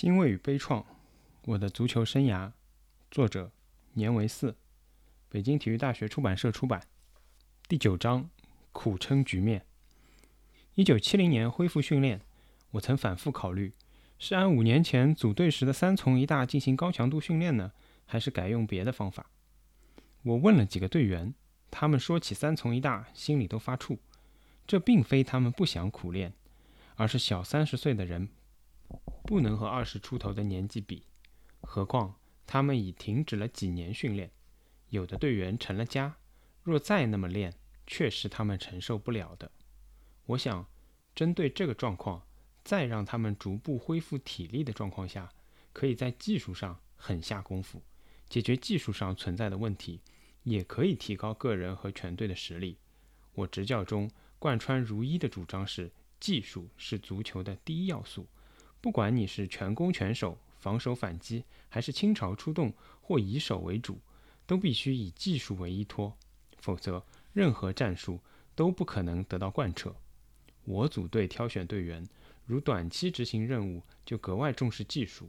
[0.00, 0.84] 欣慰与悲怆，
[1.44, 2.52] 我的足球生涯，
[3.10, 3.50] 作者
[3.94, 4.54] 年维四，
[5.28, 6.80] 北京体育大学出版社出版。
[7.66, 8.30] 第九章，
[8.70, 9.66] 苦撑局面。
[10.76, 12.20] 一九七零年恢复训练，
[12.70, 13.72] 我曾反复考虑，
[14.20, 17.72] 是按五年前组队时的三从一大进行高强度训练呢，
[18.06, 19.28] 还是改用别的方法？
[20.22, 21.34] 我问了几个队员，
[21.72, 23.98] 他们说起三从一大，心里都发怵。
[24.64, 26.32] 这并非他们不想苦练，
[26.94, 28.28] 而是小三十岁的人。
[29.28, 31.02] 不能和二十出头的年纪比，
[31.60, 32.14] 何况
[32.46, 34.30] 他们已停止了几年训练，
[34.88, 36.16] 有的队员成了家，
[36.62, 37.52] 若再那么练，
[37.86, 39.52] 却是他们承受不了的。
[40.24, 40.66] 我想，
[41.14, 42.22] 针对这个状况，
[42.64, 45.30] 再让他们逐步恢复体力的状况下，
[45.74, 47.82] 可以在技术上狠下功夫，
[48.30, 50.00] 解决技术上存在的问题，
[50.44, 52.78] 也可以提高个人和全队的实力。
[53.34, 58.26] 我执教中贯穿如一的主张是：技术是足球的第一要素。
[58.80, 63.98] 不管你是全攻全守、防守反击，还是倾巢出动或以守为主，
[64.46, 66.16] 都必须以技术为依托，
[66.58, 68.20] 否则任何战术
[68.54, 69.94] 都不可能得到贯彻。
[70.64, 72.06] 我组队挑选队员，
[72.44, 75.26] 如短期执行任务就格外重视技术；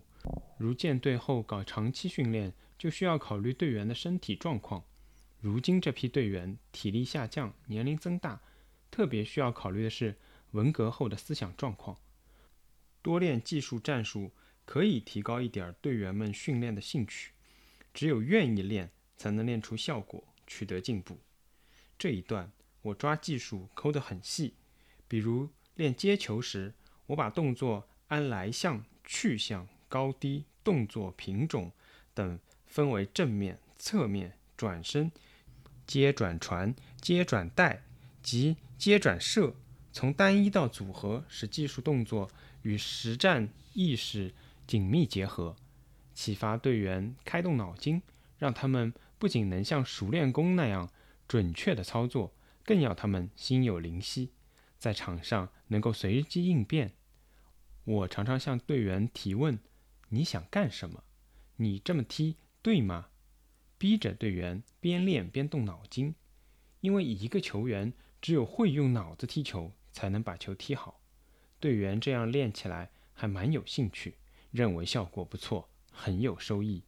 [0.57, 4.83] 如建队后搞长期训练，就需要考虑队员的身体状况。
[5.39, 8.41] 如今这批队员体力下降、年龄增大，
[8.91, 10.17] 特别需要考虑的是
[10.51, 11.97] 文革后的思想状况。
[13.01, 14.31] 多练技术战术，
[14.65, 17.31] 可以提高一点队员们训练的兴趣。
[17.93, 21.17] 只有愿意练，才能练出效果，取得进步。
[21.97, 24.53] 这一段我抓技术抠得很细，
[25.07, 26.73] 比如练接球时，
[27.07, 31.71] 我把动作按来向、去向、高低、动作品种
[32.13, 35.11] 等分为正面、侧面、转身、
[35.87, 37.83] 接转传、接转带
[38.21, 39.55] 及接转射，
[39.91, 42.29] 从单一到组合，使技术动作。
[42.61, 44.33] 与实战意识
[44.67, 45.55] 紧密结合，
[46.13, 48.01] 启发队员开动脑筋，
[48.37, 50.89] 让他们不仅能像熟练工那样
[51.27, 52.33] 准确的操作，
[52.63, 54.31] 更要他们心有灵犀，
[54.77, 56.93] 在场上能够随机应变。
[57.85, 59.59] 我常常向队员提问
[60.09, 61.03] ：“你想干什么？
[61.55, 63.07] 你这么踢对吗？”
[63.79, 66.13] 逼着队员边练边动脑筋，
[66.81, 70.98] 因为一个球员只有会用脑子踢球，才能把球踢好。
[71.59, 74.15] 队员这样练起来还蛮有兴趣，
[74.51, 76.83] 认为效果不错，很有收益。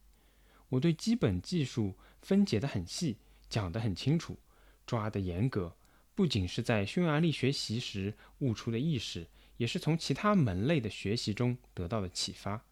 [0.70, 3.18] 我对基本技术分解得很细，
[3.50, 4.38] 讲得很清楚，
[4.86, 5.76] 抓得严格。
[6.14, 9.26] 不仅是在匈牙利学习时悟出的意识，
[9.58, 12.64] 也是从其他门类的学习中得到的启发。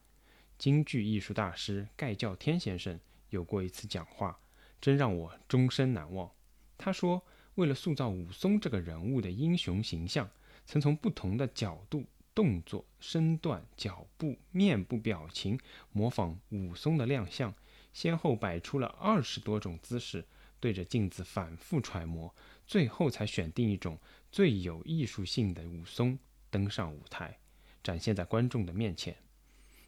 [0.58, 4.38] 京剧艺术大师盖叫天先生有过一次讲话，
[4.80, 6.30] 真让我终身难忘。
[6.78, 7.22] 他说，
[7.56, 10.30] 为了塑造武松这个人物的英雄形象。
[10.70, 15.58] 曾从不同的角度、动作、身段、脚步、面部表情
[15.90, 17.52] 模仿武松的亮相，
[17.92, 20.24] 先后摆出了二十多种姿势，
[20.60, 22.32] 对着镜子反复揣摩，
[22.68, 23.98] 最后才选定一种
[24.30, 26.16] 最有艺术性的武松
[26.50, 27.40] 登上舞台，
[27.82, 29.16] 展现在观众的面前。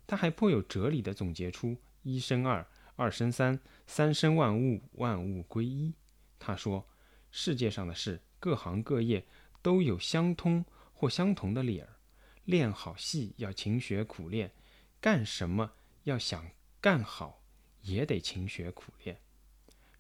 [0.05, 2.67] 他还颇有哲理地总结出“一生二，
[2.97, 5.95] 二生三，三生万物，万物归一”。
[6.41, 6.85] 他说
[7.31, 9.25] ：“世界上的事，各行各业。”
[9.63, 10.65] 都有相通
[11.03, 11.97] 或相同的理儿，
[12.45, 14.53] 练好戏要勤学苦练，
[15.01, 15.73] 干什么
[16.05, 17.43] 要想干好
[17.81, 19.21] 也得勤学苦练。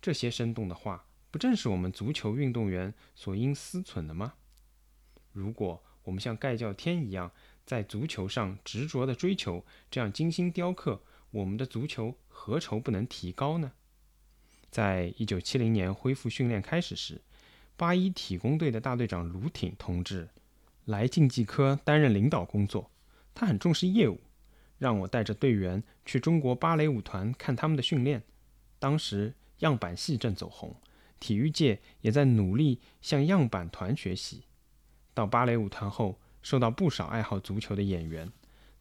[0.00, 4.34] 这些生动的话，不正是我们足球运动员所应思忖的吗？
[5.32, 7.32] 如果我们像盖叫天一样，
[7.66, 11.02] 在足球上执着的追求，这样精心雕刻，
[11.32, 13.72] 我们的足球何愁不能提高呢？
[14.70, 17.22] 在一九七零年恢复训练开始时。
[17.76, 20.28] 八一体工队的大队长卢挺同志
[20.84, 22.90] 来竞技科担任领导工作，
[23.34, 24.20] 他很重视业务，
[24.78, 28.22] 让我带着队员去中国芭蕾舞团看他们的训练。
[28.78, 30.76] 当时样板戏正走红，
[31.20, 34.44] 体育界也在努力向样板团学习。
[35.14, 38.32] 到芭蕾舞团后，受到不少爱好足球的演员，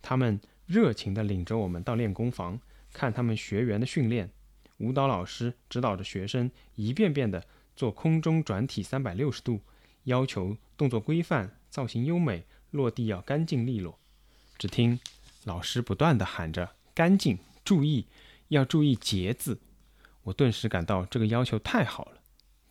[0.01, 2.59] 他们热情地领着我们到练功房
[2.91, 4.31] 看他们学员的训练。
[4.77, 7.43] 舞蹈老师指导着学生一遍遍地。
[7.73, 9.61] 做空中转体三百六十度，
[10.03, 13.97] 要求动作规范、造型优美、落地要干净利落。
[14.59, 14.99] 只听
[15.45, 18.05] 老师不断地喊着“干净，注意，
[18.49, 19.59] 要注意节”字，
[20.23, 22.21] 我顿时感到这个要求太好了。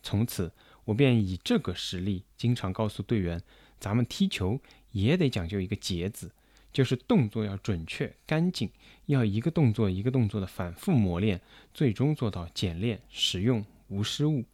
[0.03, 0.53] 从此，
[0.85, 3.41] 我便以这个实例，经常告诉队员：
[3.79, 4.61] 咱们踢球
[4.91, 6.31] 也得讲究一个节字，
[6.71, 8.69] 就是动作要准确、干净，
[9.07, 11.41] 要一个动作一个动作的反复磨练，
[11.73, 14.45] 最终做到简练、实用、无失误。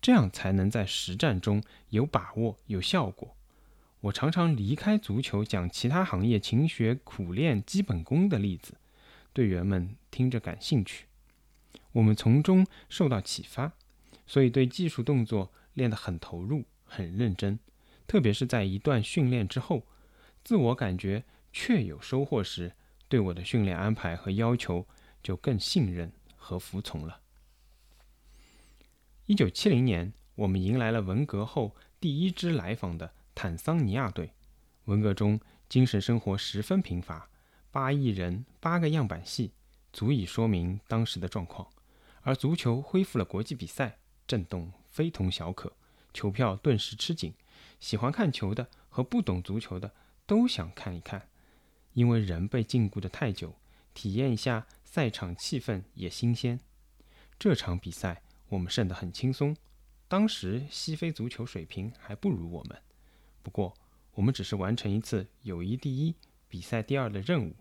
[0.00, 3.36] 这样才能在实战中有把握、有效果。
[4.02, 8.74] 我常常离开足球讲其他行业勤学苦练基本功的例子，
[9.32, 11.06] 队员们听着感兴趣，
[11.92, 13.72] 我们从中受到启发，
[14.26, 17.60] 所以对技术动作练得很投入、很认真。
[18.08, 19.84] 特别是在一段训练之后，
[20.42, 21.22] 自我感觉
[21.52, 22.72] 确有收获时，
[23.08, 24.84] 对我的训练安排和要求
[25.22, 27.20] 就更信任和服从了。
[29.26, 34.32] 一九七零年，我们迎来了文革后第一支来访的坦桑尼亚队。
[34.84, 37.28] 文革中，精神生活十分贫乏，
[37.70, 39.52] 八亿人，八个样板戏，
[39.92, 41.68] 足以说明当时的状况。
[42.22, 45.72] 而足球恢复了国际比赛，震动非同小可，
[46.12, 47.34] 球票顿时吃紧。
[47.80, 49.92] 喜欢看球的和不懂足球的
[50.26, 51.28] 都想看一看，
[51.92, 53.54] 因为人被禁锢的太久，
[53.94, 56.60] 体验一下赛场气氛也新鲜。
[57.38, 58.22] 这场比赛。
[58.52, 59.56] 我们胜得很轻松，
[60.08, 62.78] 当时西非足球水平还不如我们。
[63.42, 63.74] 不过，
[64.14, 66.14] 我们只是完成一次友谊第一、
[66.48, 67.54] 比赛第二的任务，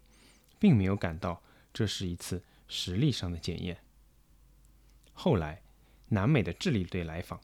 [0.59, 1.41] 并没有感到
[1.73, 3.77] 这是一次实力上的检验。
[5.13, 5.61] 后来，
[6.09, 7.41] 南美的智利队来访，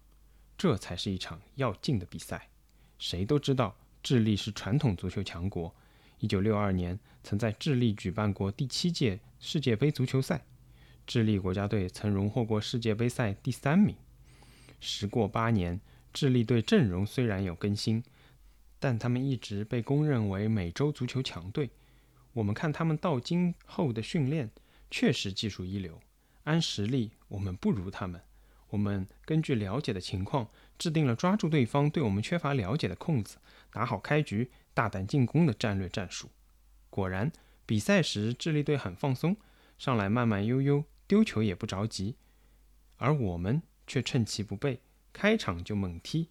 [0.57, 2.49] 这才是一场要进的比赛。
[2.97, 5.73] 谁都知道，智利是传统足球强国。
[6.19, 10.43] 1962年，曾在智利举办过第七届世界杯足球赛。
[11.05, 13.95] 智利国家队曾荣获过世界杯赛第三名。
[14.79, 15.79] 时过八年，
[16.11, 18.03] 智利队阵容虽然有更新，
[18.79, 21.69] 但他们一直被公认为美洲足球强队。
[22.33, 24.51] 我们看他们到今后的训练，
[24.91, 25.99] 确实技术一流。
[26.43, 28.21] 按实力，我们不如他们。
[28.69, 33.37] 我们根据了解的情况，制定了抓住对方对我们缺乏了解的空子，
[33.71, 36.29] 打好开局、大胆进攻的战略战术。
[36.89, 37.31] 果然，
[37.65, 39.37] 比赛时智利队很放松，
[39.77, 40.83] 上来慢慢悠悠。
[41.07, 42.17] 丢球也不着急，
[42.97, 44.81] 而我们却趁其不备，
[45.13, 46.27] 开场就猛踢，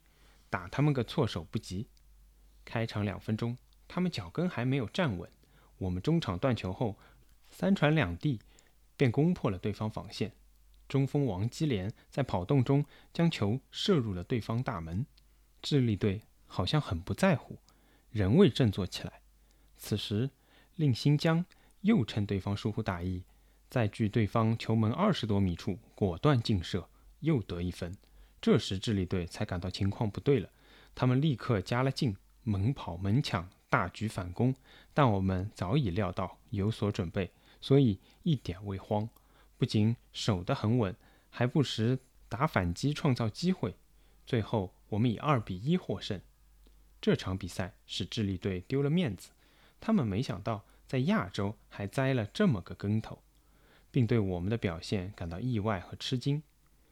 [0.51, 1.87] 打他们个措手不及。
[2.67, 3.57] 开场两分钟，
[3.89, 5.31] 他们脚跟还没有站稳，
[5.79, 6.97] 我们中场断球后，
[7.49, 8.41] 三传两递，
[8.97, 10.33] 便攻破了对方防线。
[10.87, 15.07] 中锋王基连在跑动中将球射入了对方大门。
[15.63, 17.59] 智利队好像很不在乎，
[18.11, 19.21] 仍未振作起来。
[19.77, 20.31] 此时，
[20.75, 21.45] 令新疆
[21.81, 23.25] 又趁对方疏忽大意。
[23.69, 26.89] 在距对方球门二十多米处果断劲射，
[27.21, 27.97] 又得一分。
[28.41, 30.49] 这时智利队才感到情况不对了，
[30.95, 32.17] 他们立刻加了劲，
[32.47, 34.55] 猛跑猛抢，大举反攻。
[34.95, 39.09] 但我们早已料到，有所准备，所以一点未慌。
[39.59, 40.95] 不仅守得很稳，
[41.29, 41.99] 还不时
[42.29, 43.75] 打反击，创造机会。
[44.25, 46.21] 最后我们以二比一获胜。
[47.01, 49.31] 这场比赛使智利队丢了面子，
[49.81, 53.23] 他们没想到在亚洲还栽了这么个跟头。
[53.91, 56.43] 并对我们的表现感到意外和吃惊。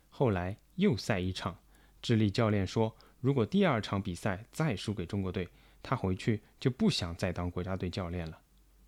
[0.09, 1.59] 后来又赛一场，
[2.01, 5.49] 智利教练说，如果第二场比赛再输给中国队，
[5.83, 8.39] 他回去就不想再当国家队教练了。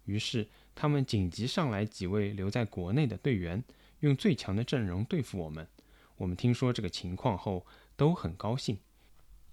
[0.04, 3.64] 于是他们紧急上来几位留在国内的队员，
[4.00, 5.66] 用最强的阵容对付我们。
[6.16, 7.66] 我们听说这个情况后
[7.96, 8.78] 都很高兴，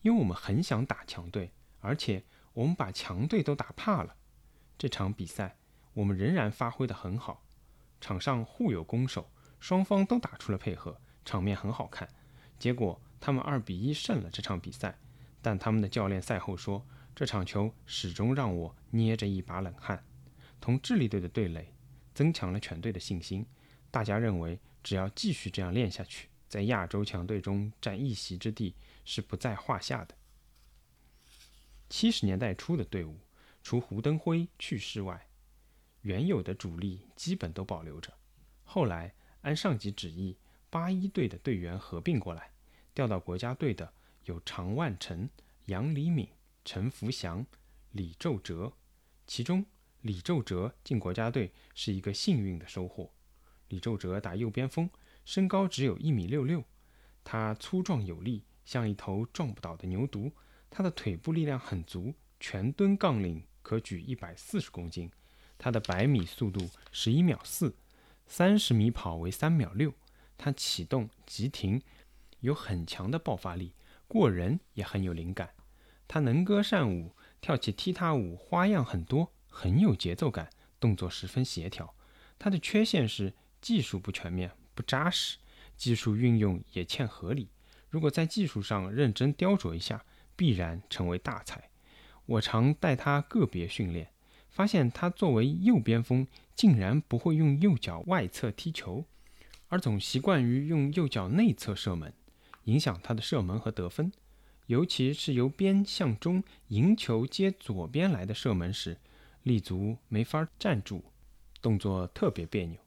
[0.02, 2.22] 因为我们很想打强队，而且
[2.52, 4.18] 我们把强队都打怕了。
[4.78, 5.56] 这场比赛
[5.94, 7.46] 我们仍然发挥得很好。
[8.02, 9.32] 场上互有攻守，
[9.62, 12.10] 双方都打出了配合，场面很好看。
[12.60, 15.00] 结果他们二比一胜了这场比赛，
[15.42, 16.86] 但他们的教练赛后说，
[17.16, 20.04] 这场球始终让我捏着一把冷汗。
[20.60, 21.74] 同智利队的对垒，
[22.14, 23.46] 增强了全队的信心。
[23.90, 30.14] 大家认为，只要继续这样练下去，在亚洲强队中占一席之地是不在话下的。
[31.90, 33.18] 七十年代初的队伍，
[33.64, 35.26] 除胡登辉去世外，
[36.02, 38.14] 原有的主力基本都保留着，
[38.66, 40.36] 后来按上级旨意，
[40.70, 42.52] 八一队的队员合并过来，
[42.94, 43.94] 调到国家队的
[44.26, 45.30] 有常万成、
[45.66, 46.28] 杨黎敏、
[46.64, 47.46] 陈福祥、
[47.92, 48.74] 李宙哲。
[49.26, 49.66] 其中，
[50.02, 53.12] 李宙哲进国家队是一个幸运的收获。
[53.70, 54.90] 李宙哲打右边锋，
[55.26, 56.64] 身高只有一米六六，
[57.24, 60.32] 他粗壮有力，像一头撞不倒的牛犊。
[60.70, 65.10] 他的腿部力量很足，全蹲杠铃可举一百四十公斤。
[65.58, 67.76] 他的百米速度十一秒四，
[68.28, 69.94] 三十米跑为三秒六。
[70.36, 71.82] 他启动急停
[72.44, 73.74] 有很强的爆发力，
[74.08, 75.50] 过人也很有灵感。
[76.08, 81.96] 他能歌善舞，跳起踢踏舞花样很多，很有节奏感，动作十分协调。
[82.38, 85.38] 他的缺陷是技术不全面、不扎实，
[85.76, 87.50] 技术运用也欠合理。
[87.90, 91.70] 如果在技术上认真雕琢一下，必然成为大才。
[92.26, 94.10] 我常带他个别训练。
[94.50, 99.04] 发现他作为右边锋，竟然不会用右脚外侧踢球，
[99.68, 102.14] 而总习惯于用右脚内侧射门，
[102.66, 104.12] 影响他的射门和得分。
[104.68, 108.98] 尤其是由边向中迎球接左边来的射门时，
[109.44, 111.04] 立足没法站住，
[111.62, 112.78] 动作特别别扭，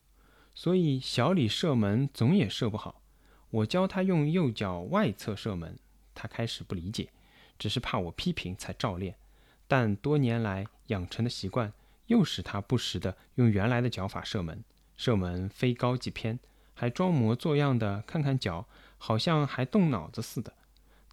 [0.55, 3.03] 所以小李射门总也射不好。
[3.51, 5.79] 我教他用右脚外侧射门，
[6.15, 7.11] 他开始不理解，
[7.59, 9.15] 只是怕我批评才照练。
[9.69, 11.73] 但多年来养成的习惯，
[12.07, 14.65] 又使他不时地用原来的脚法射门，
[14.97, 16.39] 射门非高即偏，
[16.73, 18.67] 还装模作样的看看脚，
[19.07, 20.53] 好像还动脑子似的。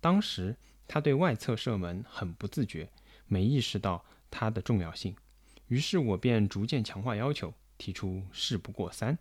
[0.02, 0.58] 当时
[0.88, 2.90] 他对外侧射门很不自觉，
[3.28, 5.16] 没意识到它的重要性。
[5.68, 9.16] 于是我便逐渐强化要求，提出事不过三，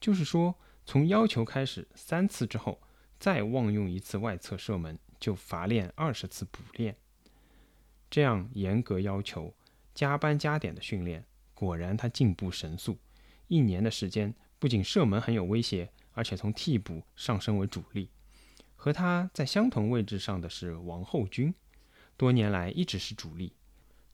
[0.00, 0.54] 就是说，
[0.86, 2.80] 从要求开始三次之后，
[3.20, 6.96] 再忘用一次外侧射门，就罚练二十次补练。
[8.08, 9.52] 这样严格要求、
[9.94, 12.96] 加班加点的训练，果然他进步神速。
[13.48, 18.08] 一年的时间，不仅射门很有威胁，而且从替补上升为主力。
[18.74, 21.54] 和他在相同位置上的是王后军，
[22.16, 23.52] 多年来一直是主力。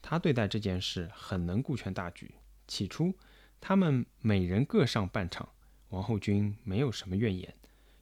[0.01, 2.35] 他对待这件事很能顾全大局。
[2.67, 3.15] 起初，
[3.61, 5.49] 他们每人各上半场，
[5.91, 7.55] 王后军没有什么怨言。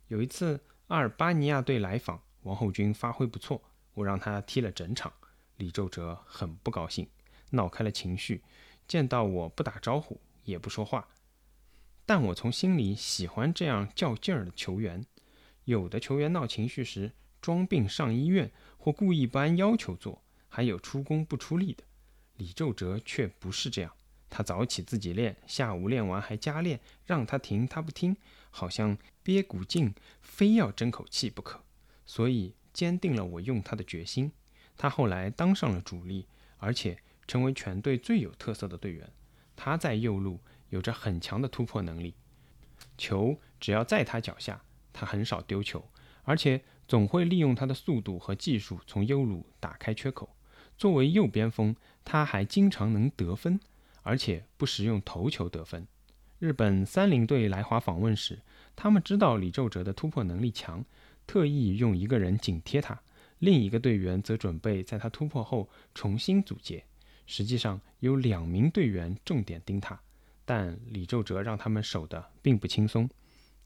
[0.09, 5.13] 有一次，阿尔巴尼亚队来访，王后军发挥不错，我让他踢了整场。
[5.57, 7.07] 李宙哲很不高兴，
[7.51, 8.43] 闹开了情绪，
[8.89, 11.07] 见到我不打招呼，也不说话。
[12.11, 15.07] 但我从心里喜欢这样较劲儿的球员。
[15.65, 21.85] 有的球员闹情绪时装病上医院，或故意不按要求做，还有出工不出力的。
[22.39, 23.93] 李宙哲却不是这样，
[24.29, 28.17] 他早起自己练，下午练完还加练，让他停他不听，
[28.51, 31.63] 好像憋股劲，非要争口气不可。
[32.05, 34.33] 所以坚定了我用他的决心。
[34.77, 36.27] 他后来当上了主力，
[36.57, 36.99] 而且
[37.29, 39.09] 成为全队最有特色的队员。
[39.55, 40.41] 他在右路
[40.71, 42.15] 有着很强的突破能力，
[42.97, 44.63] 球只要在他脚下，
[44.93, 45.89] 他很少丢球，
[46.25, 50.35] 而且总会利用他的速度和技术从右路打开缺口。
[50.77, 53.61] 作为右边锋，他还经常能得分，
[54.03, 55.87] 而且不时用头球得分。
[56.39, 58.41] 日本三菱队来华访问时，
[58.75, 60.83] 他们知道李宙哲的突破能力强，
[61.27, 62.99] 特意用一个人紧贴他。
[63.41, 66.85] 另一个队员则准备在他突破后重新组接，
[67.27, 70.01] 实际上有两名队员重点盯他，
[70.53, 73.09] 但李宙哲让他们守得并不轻松。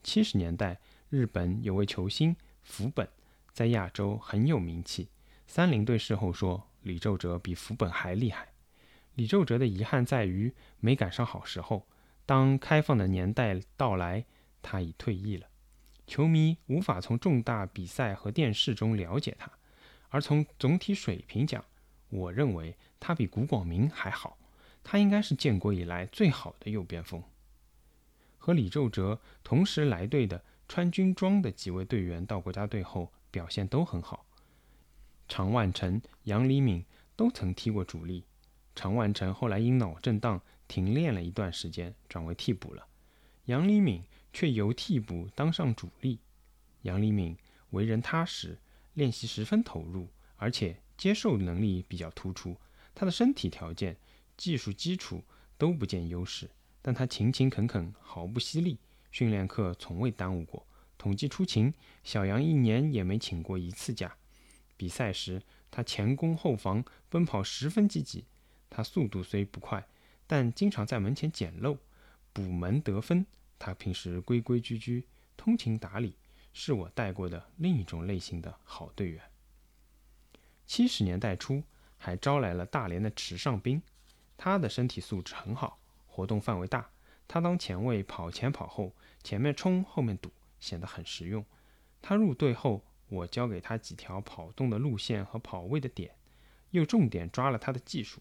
[0.02, 3.08] 七十年代，日本有位球星福本
[3.54, 5.08] 在亚洲很有名气。
[5.46, 8.48] 三菱队事后说，李宙哲比福本还厉害。
[9.14, 11.88] 李宙哲的遗憾在于没赶上好时候。
[12.26, 14.26] 当开放的年代到来，
[14.60, 15.46] 他已退役了，
[16.06, 19.50] 球迷无法从重大比赛和电视中了解他。
[20.10, 21.64] 而从总体水平讲，
[22.10, 24.36] 我认为他比古广明还好。
[24.84, 27.20] 他应该是建国以来最好的右边锋。
[28.38, 34.26] 和李宙哲同时来队的穿军装的几位队员到国家队后表现都很好。
[35.26, 36.84] 常万成、杨黎敏
[37.16, 38.22] 都曾踢过主力。
[38.76, 42.86] 常万成后来因脑震荡停练了一段时间，转为替补了。
[43.46, 46.18] 杨黎敏却由替补当上主力。
[46.82, 47.36] 杨黎敏
[47.70, 48.58] 为人踏实。
[48.94, 52.56] 练习十分投入，而且接受能力比较突出。
[52.94, 53.96] 他的身体条件、
[54.36, 55.22] 技术基础
[55.56, 56.50] 都不见优势，
[56.82, 58.78] 但他勤勤恳恳，毫不惜力，
[59.10, 60.66] 训练课从未耽误过。
[60.96, 61.72] 统计出勤，
[62.02, 64.16] 小杨一年也没请过一次假。
[64.76, 68.24] 比赛时，他前攻后防，奔跑十分积极。
[68.70, 69.86] 他速度虽不快，
[70.26, 71.76] 但经常在门前捡漏、
[72.32, 73.26] 补门得分。
[73.58, 76.16] 他平时规规矩矩，通情达理。
[76.56, 79.20] 是我带过的另一种类型的好队员。
[80.64, 81.60] 七十年代初，
[81.98, 83.82] 还招来了大连的池上兵，
[84.36, 86.90] 他的身体素质很好，活动范围大。
[87.26, 91.44] 他当前卫跑前跑后，前面冲后面堵，显得很实用。
[92.02, 96.14] 他入队后，我教给他几条跑动的路线和跑位的点，
[96.70, 98.20] 又重点抓了他的技术，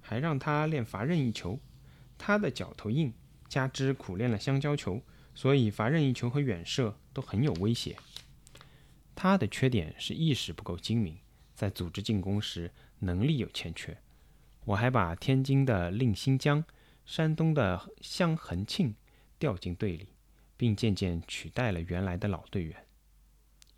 [0.00, 1.58] 还让他练罚任意球。
[2.16, 3.12] 他的脚头硬，
[3.48, 5.02] 加之苦练了香蕉球。
[5.32, 7.96] 所以罚任意球和远射都很有威胁。
[9.14, 11.18] 他的缺点是意识不够精明，
[11.54, 13.96] 在组织进攻时能力有欠缺。
[14.64, 16.64] 我还把天津的令新疆、
[17.04, 18.94] 山东的香恒庆
[19.38, 20.08] 调进队里，
[20.56, 22.86] 并渐渐取代了原来的老队员。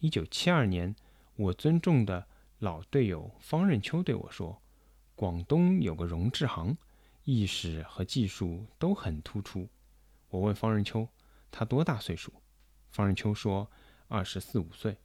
[0.01, 0.95] 一九七二年，
[1.37, 2.27] 我尊重的
[2.59, 4.61] 老队友方任秋对我说
[5.15, 6.77] ：“广东有个荣志航，
[7.25, 9.69] 意识和技术都很突出。”
[10.29, 11.09] 我问方任秋。
[11.55, 12.33] 他多大岁数？
[12.91, 13.71] 方仁秋说
[14.09, 14.97] 二十四五岁。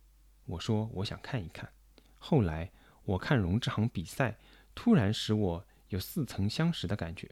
[0.46, 1.70] 我说我想看一看。
[2.18, 2.72] 后来
[3.04, 4.38] 我看荣志航比赛，
[4.78, 7.28] 突然使我有似曾相识的感觉。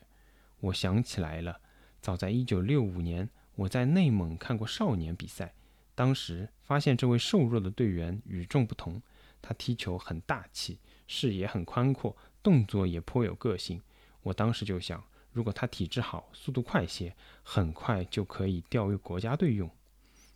[0.62, 1.62] 我想起来了，
[2.02, 5.54] 早在一九六五年，我在内蒙看过少年比赛，
[5.94, 9.00] 当时发现这位瘦弱的队员与众不同。
[9.44, 13.80] 他踢球很大气，视野很宽阔，动作也颇有个性。
[14.24, 19.70] 我当时就想，如果他体质好，速度快些，很快就可以调入国家队用。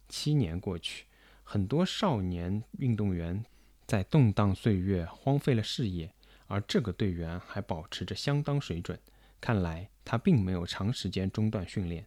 [0.08, 1.08] 七年过去，
[1.44, 3.44] 很多少年运动员
[3.88, 6.14] 在动荡岁月荒废了事业，
[6.50, 9.00] 而这个队员还保持着相当水准。
[9.40, 12.06] 看来他并没有长时间中断训练。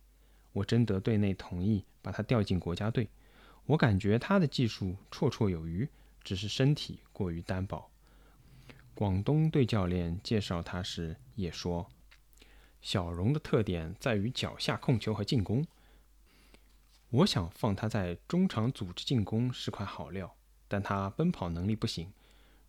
[0.53, 3.09] 我征得队内同意，把他调进国家队。
[3.65, 5.89] 我感觉他的技术绰绰有余。
[6.25, 7.91] 只是身体过于单薄。
[8.95, 11.91] 广东队教练介绍他时也说
[12.81, 15.67] ：“小荣的特点在于脚下控球和进攻。
[17.11, 20.37] 我想放他在中场组织进攻是块好料，
[20.69, 22.13] 但他奔跑能力不行。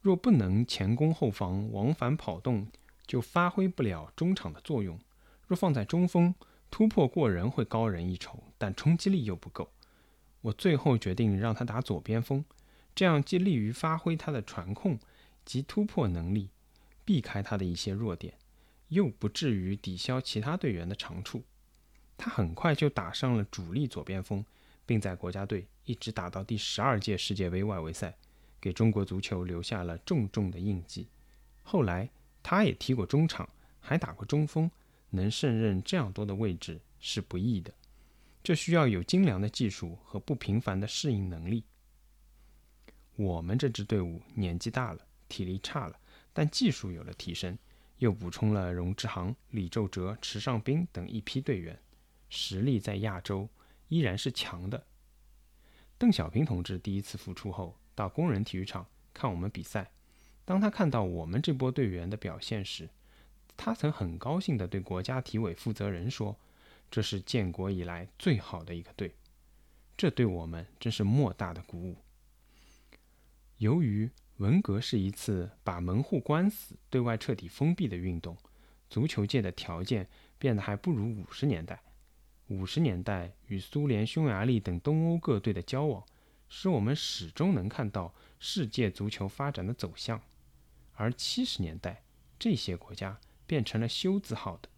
[0.03, 2.67] 若不能前攻后防往返跑动，
[3.07, 4.99] 就发挥不了中场的作用。
[5.47, 6.35] 若放在中锋，
[6.69, 9.71] 突破过人会高人一筹，但冲击力又不够。
[10.41, 12.43] 我最后决定让他打左边锋。”
[12.93, 14.99] 这样既利于发挥他的传控
[15.45, 16.49] 及突破能力，
[17.05, 18.35] 避开他的一些弱点，
[18.89, 21.43] 又不至于抵消其他队员的长处。
[22.17, 24.45] 他很快就打上了主力左边锋，
[24.85, 28.15] 并在国家队一直打到第十二届世界杯外围赛，
[28.63, 31.09] 给中国足球留下了重重的印记。
[31.63, 32.09] 后来
[32.41, 33.49] 他也踢过中场，
[33.81, 34.71] 还打过中锋，
[35.09, 37.73] 能胜任这样多的位置是不易的，
[38.41, 41.65] 这需要有精良的技术和不平凡的适应能力。
[43.17, 45.99] 我们这支队伍年纪大了，体力差了，
[46.31, 47.57] 但技术有了提升，
[47.97, 51.77] 又补充了荣志航、李宙哲、池尚斌等一批队员，
[52.29, 53.49] 实力在亚洲
[53.89, 54.87] 依然是强的。
[55.97, 59.91] 邓小平同志第一次复出后，到工人体育场看我们比赛，
[60.45, 62.89] 当他看到我们这波队员的表现时，
[63.55, 66.35] 他曾很高兴地对国家体委负责人说
[66.89, 69.13] ：“这是建国以来最好的一个队。”
[69.95, 71.95] 这对我们真是莫大的鼓舞。
[73.57, 78.35] 由于文革是一次把门户关死、对外彻底封闭的运动，
[78.89, 80.09] 足球界的条件
[80.39, 81.81] 变得还不如五十年代。
[82.47, 86.03] 五十年代与苏联、匈牙利等东欧各队的交往，
[86.55, 90.21] 使我们始终能看到世界足球发展的走向。
[90.93, 92.03] 而七十年代，
[92.37, 94.69] 这些国家变成了休字号的，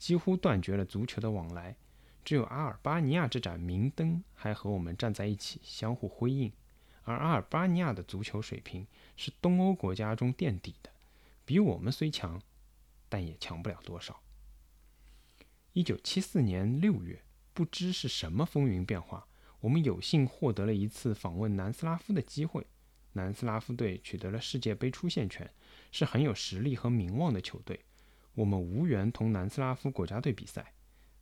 [0.00, 1.76] 几乎断绝了足球的往来，
[2.24, 6.52] 只有阿尔巴尼亚这盏明灯还和我们站在一起，相互辉映。
[7.04, 8.84] 而阿尔巴尼亚的足球水平
[9.16, 10.90] 是东欧国家中垫底的，
[11.44, 12.42] 比我们虽强，
[13.08, 14.20] 但也强不了多少。
[15.72, 17.22] 一九七四年六月，
[17.54, 19.28] 不知是什么风云变化，
[19.62, 22.66] 我们有幸获得了一次访问南斯拉夫的机会。
[23.12, 25.48] 南斯拉夫队取得了世界杯出线权，
[25.90, 27.80] 是很有实力和名望的球队。
[28.34, 30.72] 我们无缘同南斯拉夫国家队比赛。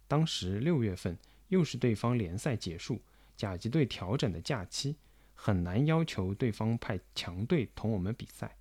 [0.09, 3.00] 当时六月份，又是对方联赛结束、
[3.37, 4.96] 甲级队调整的假期。
[5.35, 8.57] 很难要求对方派强队同我们比赛，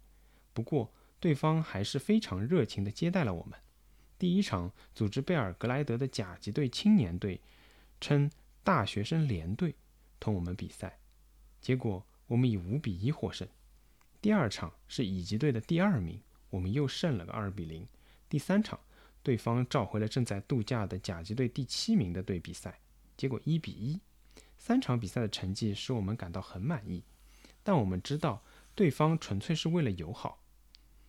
[0.53, 0.89] 不过
[1.19, 3.59] 对方还是非常热情地接待了我们。
[4.17, 7.41] 第一场组织贝尔格莱德的甲级队青年队，
[7.99, 8.31] 称
[8.63, 9.75] 大学生联队
[10.19, 10.99] 同我们比赛，
[11.59, 13.47] 结果我们以五比一获胜。
[14.21, 17.87] 第二场是乙级队的第二名，我们又胜了个二比零。
[18.27, 18.79] 第三场
[19.23, 22.79] 对方召回了正在度假的甲级队第七名的队比赛，
[23.17, 23.99] 结果一比一。
[24.57, 27.03] 三场比赛的成绩使我们感到很满意，
[27.63, 28.43] 但我们知道
[28.75, 30.43] 对方纯粹是为了友好。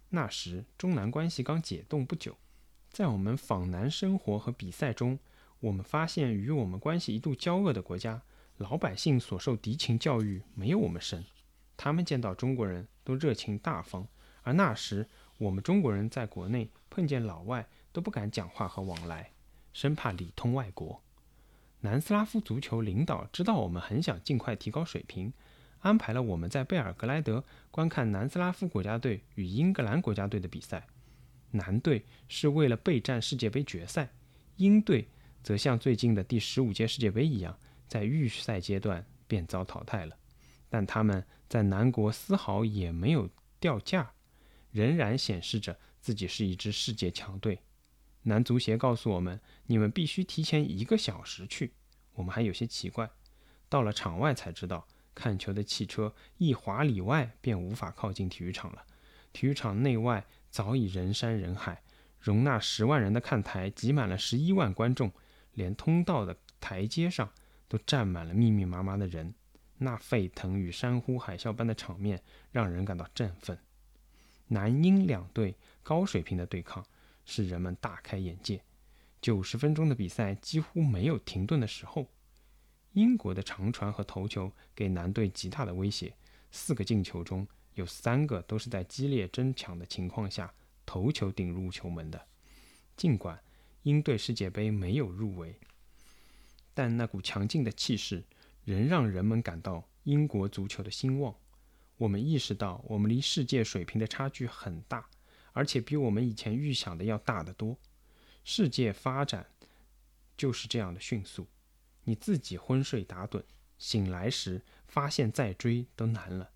[0.08, 2.38] 那时中南关系刚解冻不久，
[2.90, 5.18] 在我们访南生活和比赛中，
[5.60, 8.22] 我们发现与我们关系一度交恶的国家，
[8.56, 11.24] 老百姓所受敌情教育没有我们深。
[11.76, 14.06] 他们见到中国人都热情大方，
[14.42, 19.32] 而那时我们中国人在国内碰见老外都不敢讲话和往来，
[19.72, 21.02] 生怕里通外国。
[21.80, 25.32] 南斯拉夫足球领导知道我们很想尽快提高水平，
[25.80, 30.86] 安排了我们在贝尔格莱德观看南斯拉夫国家队与英格兰国家队的比赛。
[31.52, 34.10] 南队是为了备战世界杯决赛，
[34.56, 35.08] 英队
[35.42, 40.16] 则像最近的第十五届世界杯一样，在预赛阶段便遭淘汰了。
[40.68, 44.12] 但他们在南国丝毫也没有掉价，
[44.70, 47.60] 仍然显示着自己是一支世界强队。
[48.22, 51.72] 男足协告诉我们：“你们必须提前一个小时去。”
[52.14, 53.08] 我们还有些奇怪，
[53.68, 58.84] 到了场外才知道，看球的汽车一华里外便无法靠近体育场了。
[59.32, 61.82] 体育场内外早已人山人海，
[62.20, 65.10] 容纳十万人的看台挤满了十一万观众，
[65.54, 67.30] 连通道的台阶上
[67.68, 69.34] 都站满了密密麻麻的人。
[69.78, 73.58] 那沸腾与山呼海啸般的场面让人感到振奋。
[74.48, 76.84] 南英两队高水平的对抗。
[77.26, 78.60] 使人们大开眼界。
[79.20, 82.08] 九十分钟的比赛几乎没有停顿的时候。
[82.94, 86.12] 英国的长传和头球给男队极大的威胁，
[86.50, 90.52] 四个进球中有三个都是在激烈争抢的情况下
[90.84, 92.20] 头球顶入球门的。
[92.96, 93.40] 尽管
[93.82, 95.58] 英队世界杯没有入围，
[96.74, 98.24] 但那股强劲的气势
[98.64, 101.34] 仍让人们感到英国足球的兴旺。
[101.96, 105.08] 我们意识到，我们离世界水平的差距很大，
[105.52, 107.76] 而且比我们以前预想的要大得多。
[108.44, 109.46] 世界发展
[110.36, 111.46] 就是这样的迅速，
[112.04, 113.42] 你自己昏睡打盹，
[113.78, 116.50] 醒来时发现再追都难了。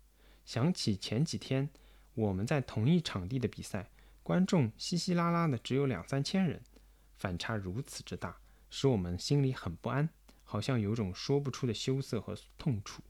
[0.45, 1.69] 想起前几天
[2.13, 3.89] 我们在同一场地的比赛，
[4.23, 6.61] 观众稀稀拉拉的只有两三千人，
[7.17, 8.37] 反差如此之大，
[8.69, 10.09] 使我们心里很不安，
[10.43, 13.01] 好像有种说不出的羞涩和痛楚。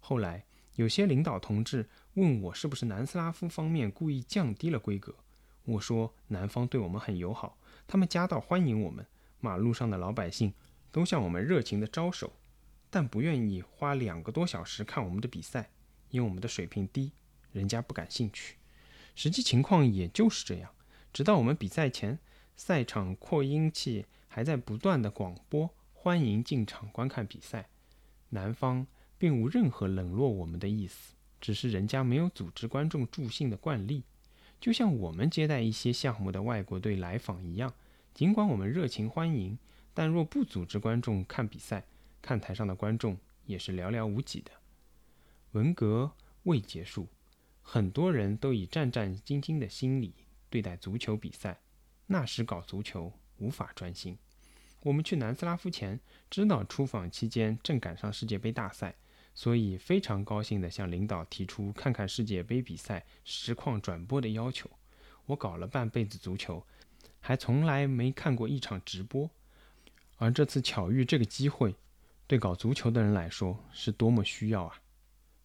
[0.00, 0.44] 后来
[0.74, 5.14] 有些领导同志问我是不是南斯拉夫方面故意降低了规格，
[5.64, 9.06] 我说南方对我们很友好，他们夹道欢迎我们，
[9.40, 10.52] 马路上的老百姓
[10.90, 12.32] 都向我们热情地招手，
[12.90, 15.70] 但不愿意花两个多小时看我们的比赛。
[16.10, 17.10] 因为我们的水平低，
[17.50, 18.54] 人家不感兴趣。
[19.16, 20.70] 实际情况也就是这样。
[21.12, 22.20] 直到我们比赛前，
[22.56, 27.68] 赛场扩音器还在不断的广播欢迎进场观看比赛。
[28.30, 28.86] 南方
[29.18, 34.02] 并无任何冷落我们的意思，只是人家没有组织观众助兴的惯例，
[34.60, 37.72] 就像我们接待一些项目的外国队来访一样。
[38.12, 39.58] 尽管我们热情欢迎，
[39.92, 41.84] 但若不组织观众看比赛，
[42.22, 44.50] 看台上的观众也是寥寥无几的。
[45.52, 46.12] 文革
[46.44, 47.08] 未结束，
[47.62, 50.14] 很多人都以战战兢兢的心理
[50.48, 51.58] 对待足球比赛。
[52.06, 54.18] 那时搞足球无法专心。
[54.80, 58.94] 我们去南斯拉夫前，知道出访期间正赶上世界杯大赛，
[59.34, 64.68] 所以非常高兴地向领导提出看看世界杯比赛实况转播的要求。
[65.26, 66.66] 我搞了半辈子足球，
[67.18, 69.30] 还从来没看过一场直播，
[70.16, 71.74] 而这次巧遇这个机会，
[72.26, 74.82] 对搞足球的人来说是多么需要啊！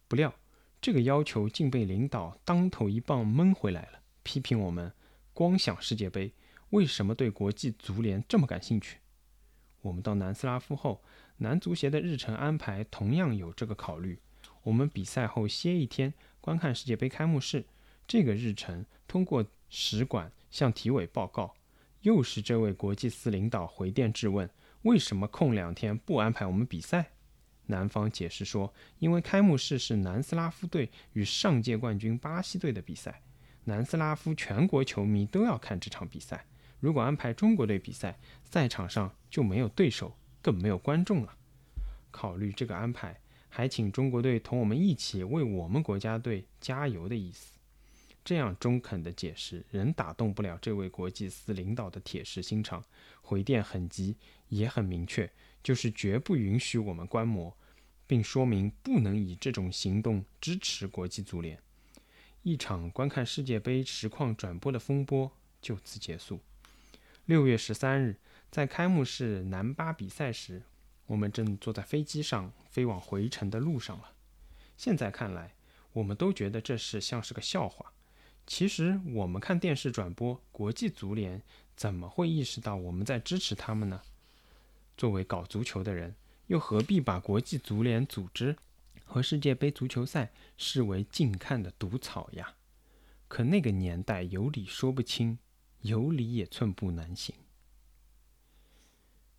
[0.06, 0.34] 不料，
[0.82, 4.92] 这个要求竟被领导当头一棒闷回来了，批评我们
[5.32, 6.30] 光想世界杯，
[6.70, 8.98] 为什么对国际足联这么感兴趣？
[9.82, 11.02] 我们到南斯拉夫后，
[11.38, 14.20] 男足协的日程安排同样有这个考虑。
[14.62, 17.64] 我们比赛后歇一天，观看世界杯开幕式。
[18.06, 21.54] 这个日程通过使馆向体委报告，
[22.02, 24.48] 又是这位国际司领导回电质问：
[24.82, 27.10] 为什么空两天不安排我们比赛？
[27.66, 33.22] 南方解释说，因为开幕式是南斯拉夫队与上届冠军巴西队的比赛，
[33.64, 36.46] 南斯拉夫全国球迷都要看这场比赛。
[36.80, 41.36] 如果安排中国队比赛，赛场上就没有对手，更没有观众了。
[42.10, 47.52] 考虑这个安排，还请中国队同我们一起为我们国家队加油的意思。
[48.24, 52.84] 这样中肯的解释仍打动不了这位国际司领导的铁石心肠，
[53.22, 54.16] 回电很急，
[54.48, 55.30] 也很明确，
[55.62, 57.56] 就是绝不允许我们观摩。
[58.06, 61.56] 并说明不能以这种行动支持国际足联。
[62.42, 65.30] 一场观看世界杯实况转播的风波
[65.62, 66.40] 就此结束。
[67.30, 68.16] 六月十三日，
[68.50, 70.64] 在开幕式南巴比赛时，
[71.06, 74.10] 我们正坐在飞机上飞往回程的路上了。
[74.76, 75.54] 现在看来，
[75.92, 77.92] 我们都觉得这事像是个笑话。
[78.48, 81.40] 其实，我们看电视转播，国际足联
[81.76, 84.02] 怎么会意识到我们在支持他们呢？
[84.96, 86.16] 作为搞足球的人。
[86.48, 88.56] 又何必把国际足联组织
[89.04, 92.54] 和世界杯足球赛视为近看的毒草呀？
[93.28, 95.38] 可那个年代有理说不清，
[95.82, 97.34] 有理也寸步难行。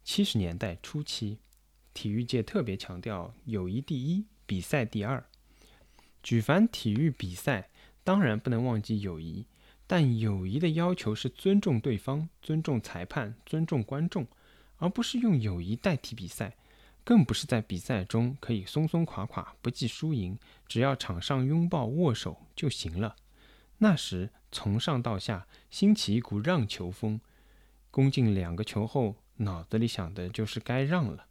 [0.04, 1.40] 七十年代初期，
[1.94, 5.24] 体育界特别强调友谊第一，比赛第二。
[6.24, 7.70] 举凡体育比赛，
[8.04, 9.46] 当然不能忘记友谊，
[9.88, 14.28] 但友谊的要求是尊重对方、尊重裁判、尊重观众，
[14.78, 16.56] 而不是用友谊代替比赛。
[17.04, 23.16] 更不是在比赛中可以松松垮垮不计输赢，只要场上拥抱握手就行了。
[23.80, 27.22] 那时从上到下兴起一股让球风，
[27.90, 31.28] 攻进两个球后，脑子里想的就是该让了，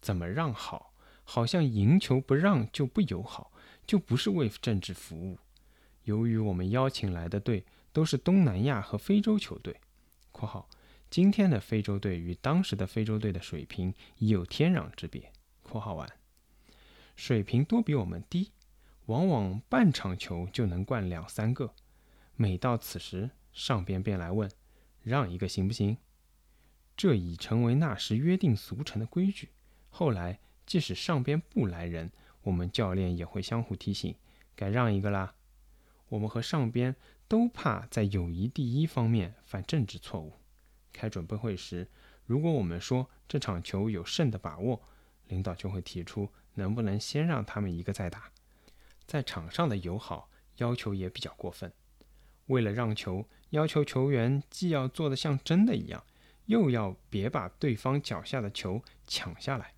[0.00, 0.92] 怎么让好？
[1.28, 3.50] 好像赢球不让就不友好，
[3.84, 5.38] 就不是为政治服务。
[6.04, 9.80] 由于我们邀请来的队都是东南亚和非洲球队
[10.30, 10.68] （括号）。
[11.10, 15.32] 今天的非洲队与当时的非洲队的水平已有天壤之别。
[15.62, 16.08] （括号完）
[17.16, 18.52] 水平多比我们低，
[19.06, 21.74] 往往半场球就能灌两三个。
[22.36, 24.50] 每到此时，上边便来问
[25.02, 25.96] ：“让一个行不行？”
[26.94, 29.50] 这已成为那时约定俗成的规矩。
[29.88, 34.14] 后来，即使上边不来人，我们教练也会相互提醒
[34.54, 35.34] ：“该让一个啦。”
[36.10, 36.94] 我们和上边
[37.26, 40.34] 都怕在友谊第一方面犯政治错误。
[40.92, 41.88] 开准备会时，
[42.26, 44.82] 如果我们说这场球有胜的把握，
[45.28, 48.30] 领导就会提出能不能先让他们一个再打。
[49.06, 51.72] 在场上的友好要求也比较过分。
[52.46, 56.02] 为了让球，要求球员既要做得像真的一样，
[56.46, 59.72] 又要别把对方脚下的球抢下来。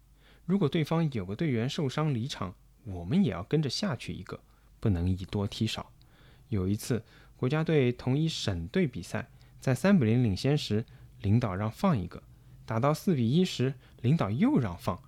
[0.45, 2.55] 如果对方有个队员受伤离场，
[2.85, 4.41] 我们也要跟着下去一个，
[4.81, 5.91] 不能以多踢少。
[6.49, 7.05] 有一次，
[7.37, 9.29] 国家队同一省队比赛，
[9.61, 10.85] 在三比零领先时，
[11.21, 12.21] 领导让放一个；
[12.65, 14.99] 打到四比一时，领导又让放。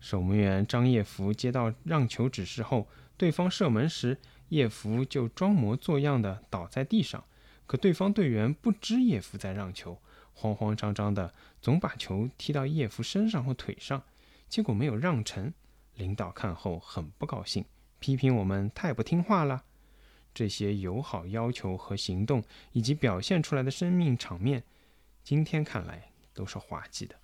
[0.00, 4.18] 守门员张叶福接到让球指示后，对方射门时，
[4.48, 7.24] 叶福就装模作样的倒在地上。
[7.66, 10.00] 可对方队员不知叶福在让球，
[10.32, 14.02] 慌慌张张的总把球踢到叶福身上或腿上，
[14.48, 15.52] 结果没有让成。
[15.94, 17.64] 领导看后很不高兴，
[17.98, 19.64] 批评我们太不听话了。
[20.34, 24.62] 这些友好要求和行动，以及表现出来的生命场面，
[25.24, 27.16] 今天看来都是滑稽的，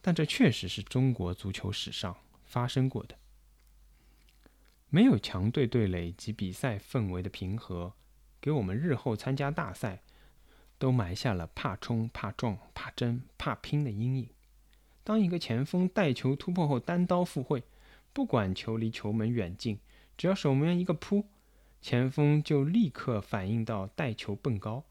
[0.00, 3.16] 但这确实是中国足球史上发生过的。
[4.90, 7.92] 没有强队对垒及比赛氛围的平和，
[8.40, 10.00] 给我们日后参加大赛
[10.78, 14.28] 都埋下了怕冲、怕撞、怕争、怕拼的阴影。
[15.04, 17.62] 当一个前锋带球突破后单刀赴会，
[18.12, 19.78] 不管球离球门远近，
[20.16, 21.26] 只要守门员一个扑，
[21.82, 24.84] 前锋就立刻反应到带球蹦高。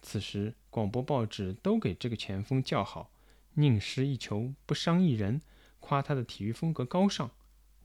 [0.00, 3.10] 此时广播报纸都给这个前锋叫好，
[3.54, 5.42] 宁失一球不伤一人，
[5.80, 7.30] 夸他的体育风格高尚。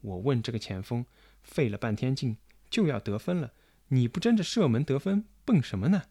[0.01, 1.05] 我问这个前锋，
[1.49, 2.37] 费了半天劲
[2.69, 3.51] 就要得分了，
[3.87, 6.03] 你不争着射门得分，蹦什么呢？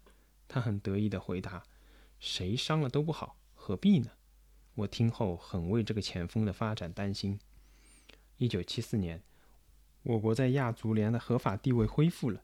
[0.48, 1.62] 他很得意地回答
[2.18, 4.10] ：“谁伤了都不好，何必呢？”
[4.74, 7.38] 我听后很为这个前锋的发展担心。
[8.38, 9.22] 一九七四年，
[10.02, 12.42] 我国在亚足联的合法地位恢复了。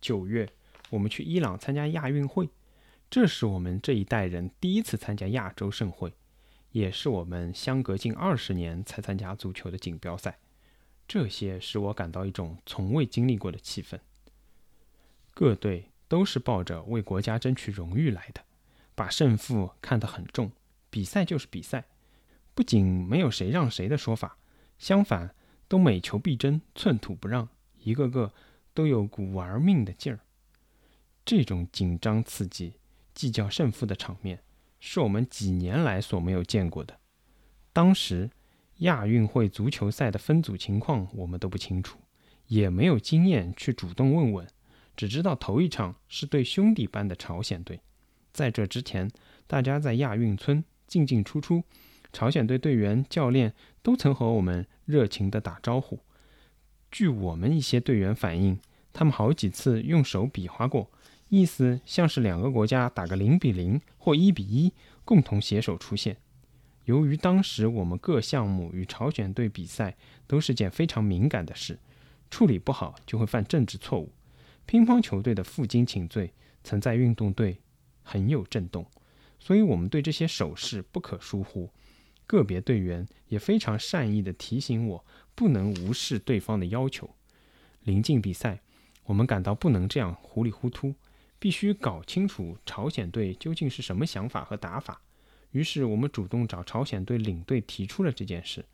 [0.00, 0.48] 九月，
[0.90, 2.48] 我们去伊朗参加亚运会，
[3.10, 6.12] 这是我们这一代人第一次参加亚洲盛会，
[6.70, 10.38] 也是我们相隔近二十年才参加足球的锦标赛。
[11.08, 13.98] 这些使我感到一种从未经历过的气氛。
[15.32, 18.42] 各队都是抱着为国家争取荣誉来的，
[18.94, 20.50] 把胜负看得很重。
[20.88, 21.84] 比赛就是比赛，
[22.54, 24.38] 不仅没有谁让谁的说法。
[24.78, 25.34] 相反，
[25.68, 28.32] 都每球必争，寸土不让，一个个
[28.72, 30.20] 都有股玩命的劲儿。
[31.24, 32.74] 这种紧张刺激、
[33.12, 34.42] 计较胜负的场面，
[34.80, 36.98] 是我们几年来所没有见过的。
[37.72, 38.30] 当时
[38.78, 41.98] 亚运会足球赛的分组情况我们都不清楚，
[42.46, 44.46] 也没有经验去主动问问，
[44.96, 47.80] 只知道头一场是对兄弟般的朝鲜队。
[48.32, 49.10] 在这之前，
[49.46, 51.64] 大家在亚运村进进出出。
[52.12, 56.00] 朝鲜队队员、教练都曾和我们热情地打招呼。
[56.90, 58.58] 据我们一些队员反映，
[58.92, 60.90] 他们好几次用手比划过，
[61.28, 64.72] 意思像是两个国家打个零比零或一比一，
[65.04, 66.16] 共同携手出线。
[66.86, 69.96] 由于当时我们各项目与朝鲜队比赛
[70.26, 71.78] 都是件非常敏感的事，
[72.30, 74.12] 处理不好就会犯政治错误。
[74.66, 77.60] 乒乓球队的负荆请罪曾在运动队
[78.02, 78.86] 很有震动，
[79.40, 81.70] 所以我们对这些手势不可疏忽。
[82.24, 87.10] 个别队员也非常善意地提醒我，不能无视对方的要求。
[87.82, 88.60] 临近比赛，
[89.04, 90.94] 我们感到不能这样糊里糊涂，
[91.40, 95.00] 必须搞清楚朝鲜队究竟是什么想法和打法。
[95.56, 98.66] 于是，我们主动找朝鲜队领队提出了这件事。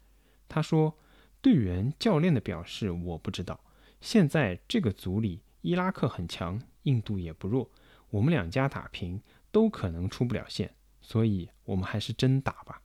[0.48, 0.98] 他说
[1.40, 3.60] ：“队员、教练的表示我不知道。
[4.00, 7.70] 现在这个组里，伊拉克很强，印度也不弱，
[8.10, 12.82] 我们两家打平都可能出不了线，所以我们还是真打吧。”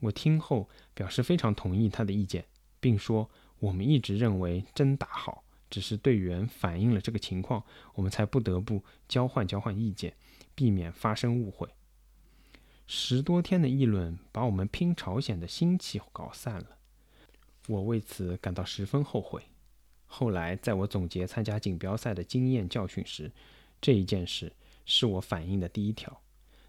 [0.00, 2.46] 我听后表示非常同意他的意见，
[2.80, 3.28] 并说
[3.60, 7.62] ：“我们一直认为真打好，只是队员反映了这个情况，
[7.94, 10.14] 我们才不得不交换交换意见，
[10.54, 11.68] 避免发生误会。”
[12.88, 16.78] 十多天的议论把我们拼朝鲜的心气搞散了，
[17.68, 19.42] 我为此感到十分后悔。
[20.06, 23.30] 后来在我总结参加锦标赛的经验教训时，
[23.80, 24.52] 这一件事
[24.84, 26.20] 是我反映的第一条：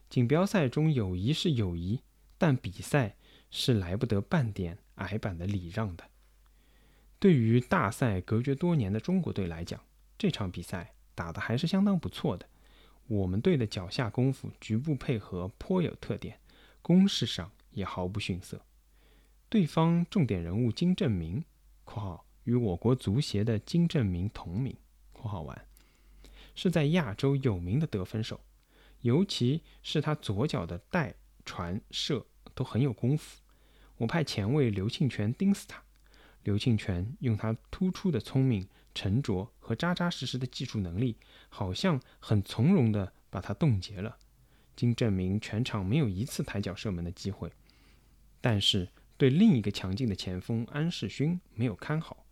[0.09, 2.01] 锦标赛中友谊是友谊，
[2.37, 3.15] 但比赛。
[3.51, 6.03] 是来不得半点矮板的礼让的。
[7.17, 9.83] 对于大赛隔绝多年的中国队来讲，
[10.19, 12.45] 这场比赛打得还是相当不错的。
[13.09, 16.39] 我们队的脚下功夫、局部配合颇有特点，
[16.81, 18.61] 攻势上也毫不逊色。
[19.49, 21.43] 对方重点人物金正明
[21.83, 24.77] （括号与我国足协的金正明同名
[25.11, 25.67] ）（括号完）
[26.55, 28.39] 是在亚洲有名的得分手，
[29.01, 32.25] 尤其是他左脚的带传射。
[32.55, 33.39] 都很有功夫。
[33.95, 35.81] 我派前卫刘庆全盯死他。
[36.43, 41.17] 刘庆全用他突出的聪明、沉着和扎扎实实的技术能力，
[41.49, 44.17] 好像很从容地把他冻结了。
[44.75, 47.51] 经证明，全场没有一次抬脚射门的机会。
[48.41, 52.25] 但是对另一个强劲的前锋安世勋没有看好，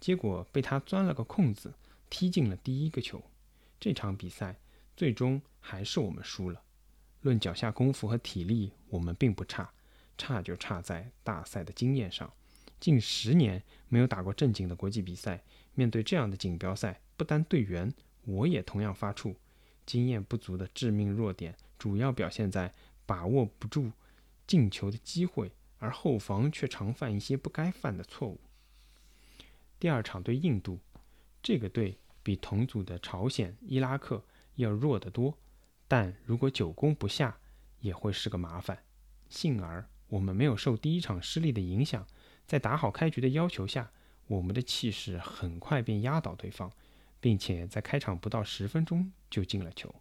[0.00, 1.72] 结果被他钻了个空子，
[2.10, 3.22] 踢进了第一个球。
[3.78, 4.56] 这场比赛
[4.96, 6.62] 最终还是我们输了。
[7.20, 9.72] 论脚下功夫和体力，我们并不差，
[10.18, 12.32] 差就差在大赛的经验上。
[12.80, 15.44] 近十年没有打过正经的国际比赛，
[15.74, 17.92] 面对这样的锦标赛，不单队员，
[18.24, 19.34] 我也同样发怵。
[19.84, 22.72] 经验不足的致命弱点，主要表现在
[23.06, 23.90] 把握不住
[24.46, 28.40] 进球的机会，而后防却常犯一些不该犯的错误。
[29.80, 30.78] 第二场对印度，
[31.42, 31.98] 这个队。
[32.24, 35.36] 比同组的朝鲜、伊拉克要弱得多，
[35.88, 37.36] 但如果久攻不下，
[37.80, 38.78] 也会是个麻烦。
[39.28, 42.06] 幸而我们没有受第一场失利的影响，
[42.46, 43.90] 在打好开局的要求下，
[44.26, 46.70] 我们的气势很快便压倒对方，
[47.20, 49.94] 并且在开场不到十分钟就进了球。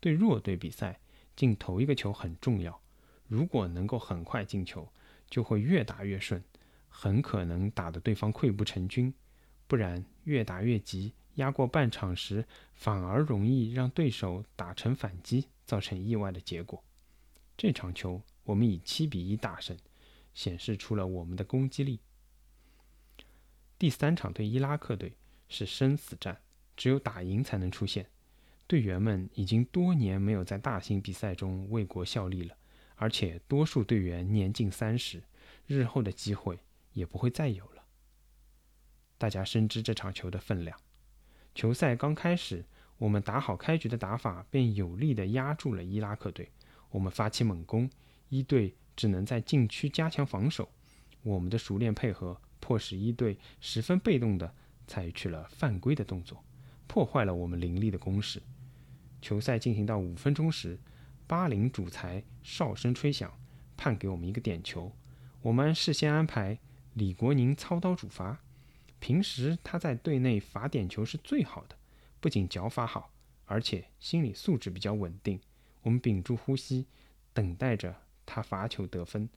[0.00, 0.98] 对弱队比赛，
[1.36, 2.80] 进头一个球很重要。
[3.28, 4.92] 如果能够很快进球，
[5.30, 6.42] 就会越打越顺，
[6.88, 9.12] 很可能打得对方溃不成军；
[9.66, 11.14] 不然越打越急。
[11.36, 16.84] 压过半场时，反而容易让对手打成反击，造成意外的结果。
[17.56, 19.74] 这场球我们以七比一大胜，
[20.34, 22.00] 显示出了我们的攻击力。
[23.82, 25.12] 第三场对伊拉克队
[25.48, 26.40] 是生死战，
[26.76, 28.06] 只有打赢才能出线。
[28.68, 32.56] 队员们已经多年没有在大型比赛中为国效力了，
[32.94, 35.20] 而且多数队员年近三十，
[35.66, 36.60] 日后的机会
[36.92, 37.82] 也不会再有了。
[39.18, 40.78] 大家深知这场球的分量。
[41.52, 42.64] 球赛刚开始，
[42.98, 46.48] 我们打好开局的打法，便有力地压住了伊拉克队。
[46.90, 47.90] 我们发起猛攻，
[48.28, 50.70] 一队只能在禁区加强防守。
[51.24, 52.40] 我们的熟练配合，
[52.72, 54.50] 迫使一队十分被动地
[54.86, 56.42] 采取了犯规的动作，
[56.86, 58.42] 破坏了我们凌厉的攻势。
[59.20, 60.80] 球赛进行到五分钟时，
[61.26, 63.30] 巴林主裁哨声吹响，
[63.76, 64.90] 判给我们一个点球。
[65.42, 66.58] 我们事先安排
[66.94, 68.40] 李国宁操刀主罚。
[68.98, 71.76] 平时他在队内罚点球是最好的，
[72.20, 73.12] 不仅脚法好，
[73.44, 75.38] 而且心理素质比较稳定。
[75.82, 76.86] 我们屏住呼吸，
[77.34, 79.28] 等待着他罚球得分。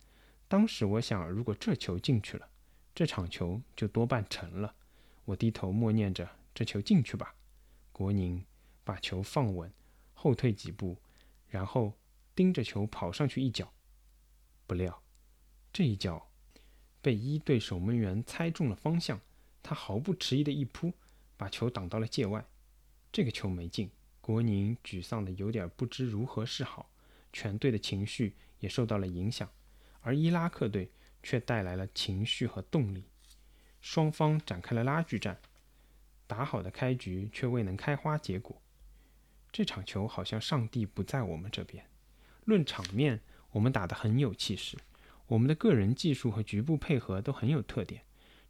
[0.47, 2.47] 当时我想，如果这球进去了，
[2.95, 4.73] 这场球就多半成了。
[5.25, 7.35] 我低头默念着：“这球进去吧。”
[7.91, 8.43] 国宁
[8.85, 9.71] 把球放稳，
[10.13, 10.97] 后退几步，
[11.49, 11.93] 然后
[12.33, 13.73] 盯着球跑上去一脚。
[14.65, 15.03] 不料，
[15.73, 16.29] 这一脚
[17.01, 19.19] 被一队守门员猜中了方向。
[19.61, 20.93] 他毫不迟疑的一扑，
[21.35, 22.45] 把球挡到了界外。
[23.11, 23.89] 这个球没进，
[24.21, 26.89] 国宁沮丧的有点不知如何是好，
[27.33, 29.49] 全队的情绪也受到了影响。
[30.01, 30.91] 而伊拉克队
[31.25, 33.05] 却带来了情绪和动力，
[33.81, 35.39] 双方展开了拉锯战。
[36.27, 38.61] 打好的开局却未能开花结果。
[39.51, 41.83] 这场球好像上帝不在我们这边。
[42.43, 44.77] 论场面，我们打得很有气势，
[45.25, 48.03] 我们的个人技术和局部配合都很有特点。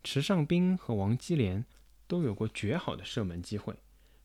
[0.04, 1.64] 池上斌和王基连
[2.08, 3.78] 都有过绝好的射门机会，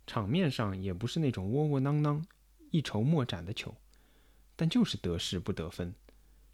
[0.06, 2.26] 场面上也不是那种窝窝囊囊、
[2.70, 3.76] 一筹莫展的球，
[4.56, 5.94] 但就是得势不得分，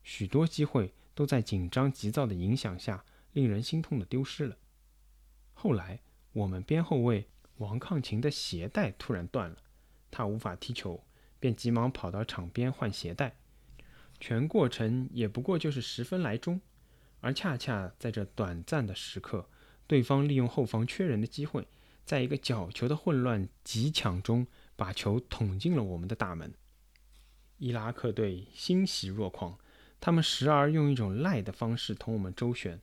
[0.02, 4.56] 许多机会都在紧张急躁的影响下，令人心痛的丢失了。
[5.54, 6.00] 后来，
[6.32, 7.26] 我们边后卫
[7.56, 9.56] 王抗勤的鞋带突然断了，
[10.10, 11.02] 他无法踢球，
[11.40, 13.34] 便急忙跑到场边换鞋带，
[14.20, 16.60] 全过程也不过就是十分来钟。
[17.20, 19.48] 而恰恰在这短暂的时刻，
[19.86, 21.66] 对方利用后防缺人的机会，
[22.04, 26.52] 在一个角球的混乱急抢中，把球捅进了我们的大门。
[27.56, 29.58] 伊拉克队欣喜若狂，
[30.06, 32.80] 他们时而用一种赖的方式同我们周旋，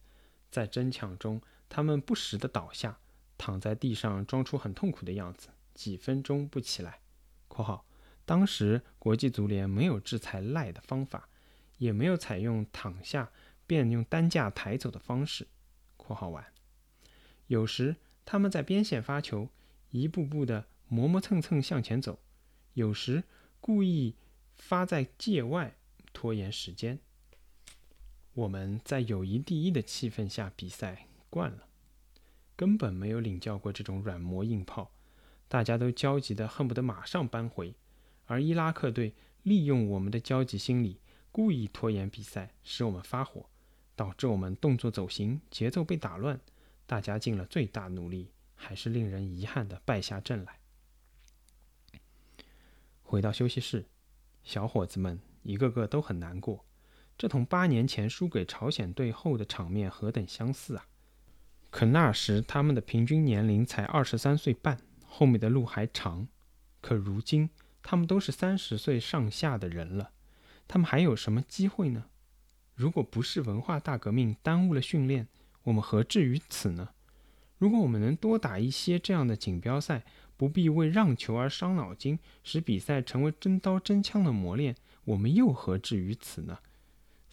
[0.52, 3.00] 在争抢中，他们不时的倒下，
[3.38, 7.00] 躺在地上装出很痛苦的样子，几分钟不起来。
[7.48, 7.86] （括号
[8.26, 11.30] 当时国际足联没有制裁赖的方法，
[11.78, 13.32] 也没有采用躺下。）
[13.66, 15.48] 便用担架抬走的方式
[15.96, 16.46] （括号完）。
[17.48, 19.48] 有时他们在边线发球，
[19.92, 22.20] 一步步的磨磨蹭蹭向前走；
[22.74, 23.24] 有时
[23.62, 24.18] 故意
[24.58, 25.78] 发在界外，
[26.12, 27.00] 拖延时间。
[28.34, 31.68] 我们在友谊第一的气氛下比赛惯了，
[32.56, 34.92] 根本没有领教过这种软磨硬泡，
[35.48, 37.76] 大家都焦急的恨不得马上扳回。
[38.26, 39.14] 而伊拉克队
[39.44, 41.00] 利用我们的焦急心理，
[41.32, 43.50] 故意拖延比赛，使我们发火。
[43.96, 46.42] 导致我们动作走形，节奏被打乱，
[46.88, 50.60] 大家尽了最大努力，还是令人遗憾的败下阵来。
[53.04, 53.86] 回到休息室，
[54.44, 56.66] 小伙子们一个个都很难过，
[57.24, 60.86] 这同八年前输给朝鲜队后的场面何等相似啊！
[61.70, 66.28] 可那时他们的平均年龄才二十三岁半，后面的路还长。
[66.82, 67.50] 可如今
[67.82, 70.12] 他们都是三十岁上下的人了，
[70.68, 72.08] 他们还有什么机会呢？
[72.76, 75.30] 如果不是文化大革命耽误了训练，
[75.64, 76.90] 我们何至于此呢？
[77.58, 80.04] 如果我们能多打一些这样的锦标赛，
[80.36, 86.60] 不必为让球而伤脑筋，使比赛成为真刀真枪的磨练，我们又何至于此呢？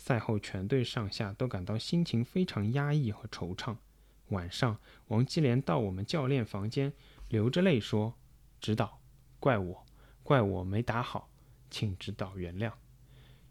[0.02, 3.76] 赛后，全队上下都感到心情非常压抑和惆怅。
[4.30, 4.78] 晚上，
[5.08, 6.94] 王继连到我们教练房间，
[7.28, 8.14] 流着泪说
[8.62, 8.98] ：“指导，
[9.38, 9.86] 怪我，
[10.22, 11.28] 怪我没打好，
[11.68, 12.72] 请指导原谅。”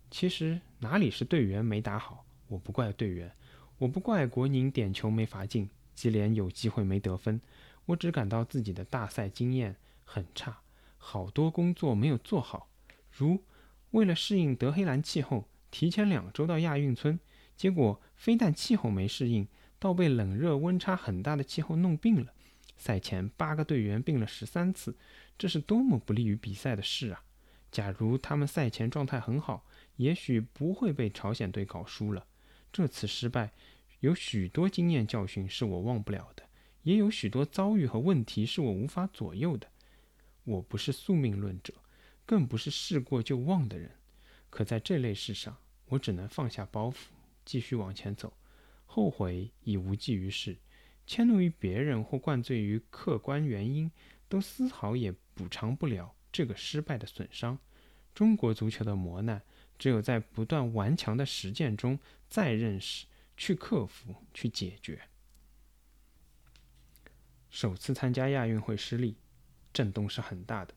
[0.09, 3.31] 其实哪里是队员没打好，我不怪队员，
[3.77, 7.39] 我不怪国宁点球没罚进，继连有机会没得分，
[7.85, 10.61] 我只感到自己的大赛经验很差，
[10.97, 12.69] 好多工作没有做好，
[13.11, 13.43] 如
[13.91, 15.45] 为了适应德黑兰气候。
[15.71, 17.19] 提前两周到亚运村，
[17.55, 19.47] 结果非但气候没适应，
[19.77, 22.33] 倒被冷热温差很大的气候弄病了。
[22.77, 24.97] 赛前八个队员病了十三次，
[25.37, 27.23] 这是多么不利于比赛的事啊！
[27.71, 29.65] 假如他们赛前状态很好，
[29.97, 32.25] 也许不会被朝鲜队搞输了。
[32.71, 33.51] 这次失败
[33.99, 36.43] 有许多经验教训是我忘不了的，
[36.83, 39.67] 也有许多遭遇和问题是我无法左右的。
[40.45, 41.73] 我不是宿命论者，
[42.25, 43.91] 更不是事过就忘的人。
[44.49, 46.95] 可在这类事上，我只能放下包袱，
[47.45, 48.33] 继续往前走。
[48.85, 50.57] 后悔已无济于事，
[51.05, 53.91] 迁怒于别人或灌醉于客观原因，
[54.27, 57.59] 都丝毫也补偿不了这个失败的损伤。
[58.15, 59.43] 中国足球的磨难，
[59.77, 63.05] 只有在不断顽强的实践中再认识、
[63.37, 65.03] 去克服、去解决。
[67.51, 69.15] 首次参加亚运会失利，
[69.71, 70.73] 震动是很大的。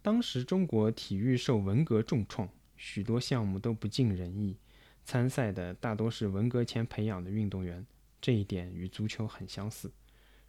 [0.00, 2.48] 当时中国体育受文革重创。
[2.82, 4.56] 许多项目都不尽人意，
[5.04, 7.84] 参赛的大多是文革前培养的运动员，
[8.22, 9.92] 这一点与足球很相似。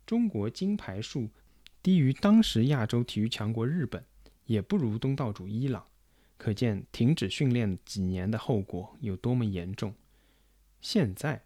[0.05, 1.27] 中国金牌数
[1.83, 4.05] 低于当时亚洲体育强国日本，
[4.45, 5.83] 也不如东道主伊朗，
[6.37, 9.93] 可见停止训练几年的后果有多么严重。
[10.79, 11.43] 现在，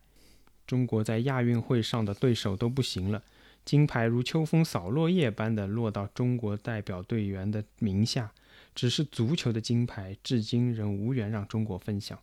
[0.67, 3.23] 中国在亚运会上的对手都不行了，
[3.65, 8.31] 金牌如秋风扫落叶般的落到中国代表队员的名下。
[8.75, 12.21] 只是足球的金牌，至今仍无缘让中国分享，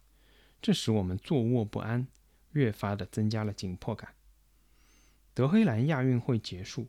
[0.61, 2.07] 这使我们坐卧不安，
[2.53, 4.13] 越发的增加了紧迫感。
[5.33, 6.87] 德黑兰亚运会结束，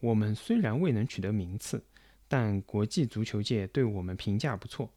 [0.00, 1.84] 我们虽然未能取得名次，
[2.26, 4.90] 但国际足球界对我们评价不错。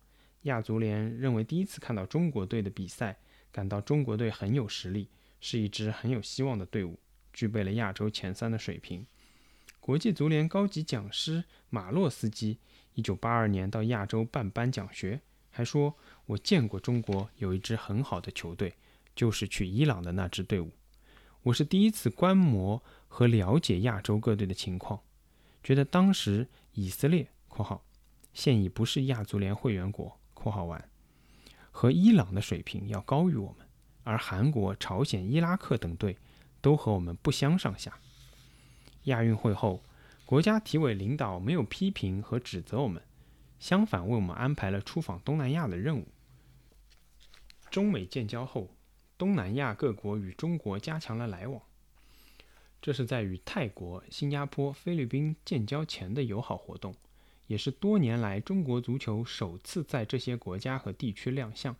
[0.44, 3.18] 亚足联认为第一次看到中国队的比赛，
[3.52, 5.10] 感到中国队很有实力，
[5.42, 6.98] 是一支很有希望的队伍，
[7.34, 9.06] 具备了亚洲前三的水平。
[9.82, 12.60] 国际足联高级讲师马洛斯基。
[12.96, 15.20] 一九八二年到亚洲办颁奖学，
[15.52, 15.94] 还说
[16.26, 18.74] 我见过中国有一支很好的球队，
[19.14, 20.72] 就是去伊朗的那支队伍。
[21.44, 25.02] 我是第一次观摩和了解亚洲各队的情况，
[25.62, 27.84] 觉得当时以色列（括号
[28.34, 30.90] 现已不是亚足联会员国）（括号完）
[31.72, 33.68] 和伊朗的水平要高于我们，
[34.04, 36.18] 而韩国、朝鲜、伊拉克等队
[36.62, 38.00] 都和我们不相上下。
[39.04, 39.84] 亚运会后。
[40.26, 43.04] 国家体委领导没有批评和指责我们，
[43.60, 46.08] 相反为我们安排了出访东南亚的任务。
[47.70, 48.76] 中美建交后，
[49.20, 51.62] 东南亚各国与中国加强了来往，
[52.82, 56.96] 这是在与泰国、新加坡、菲律宾建交前的友好活动，
[57.46, 61.76] 也是多年来中国足球首次在这些国家和地区亮相。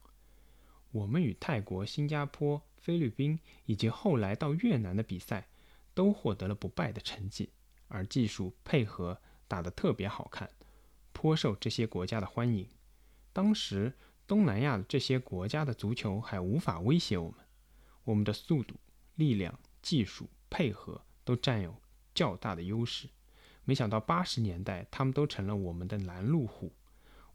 [0.92, 5.48] 我们与泰国、新加坡、菲律宾以及后来到越南的比赛，
[5.96, 7.50] 都获得了不败的成绩。
[7.96, 9.18] 而技术配合
[9.48, 10.50] 打得特别好看，
[11.14, 12.68] 颇受这些国家的欢迎。
[13.32, 13.94] 当时
[14.28, 17.40] 东南亚这些国家的足球还无法威胁我们，
[18.04, 18.76] 我们的速度、
[19.16, 21.74] 力量、技术配合都占有
[22.14, 23.08] 较大的优势。
[23.64, 26.74] 没想到八十年代，他们都成了我们的拦路虎。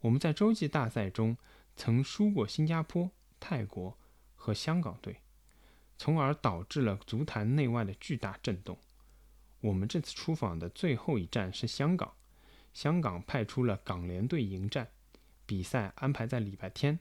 [0.00, 1.38] 我们在洲际大赛中
[1.74, 3.98] 曾输过新加坡、泰国
[4.34, 5.22] 和香港队，
[5.96, 8.78] 从而导致了足坛内外的巨大震动。
[9.60, 12.14] 我们这次出访的最后一站是香港，
[12.72, 14.88] 香港派出了港联队迎战，
[15.44, 16.98] 比赛安排在礼拜天，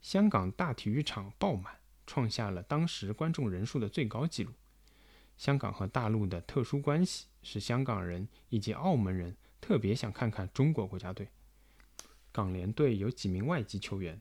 [0.00, 1.76] 香港大体育场爆满，
[2.06, 4.52] 创下了当时观众人数的最高纪录。
[5.36, 11.28] 香港和大陆的特殊关系使香港人以及澳门人特别想看看中国国家队。
[12.32, 14.20] 港联队有几名外籍球员，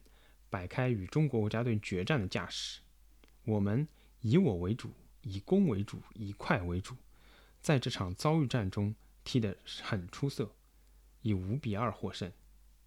[0.50, 2.82] 摆开与中国国家队决战的架势。
[3.46, 3.88] 我们
[4.22, 6.96] 以我为主，以攻为主，以快为主。
[7.62, 10.52] 在这场遭遇战中踢得很出色，
[11.22, 12.32] 以五比二获胜。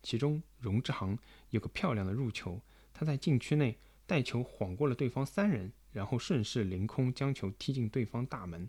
[0.03, 1.16] 其中荣志航
[1.51, 2.61] 有个漂亮的入球，
[2.93, 8.68] 他在禁区内带球晃过了对方三人，然后顺势凌空将球踢进对方大门。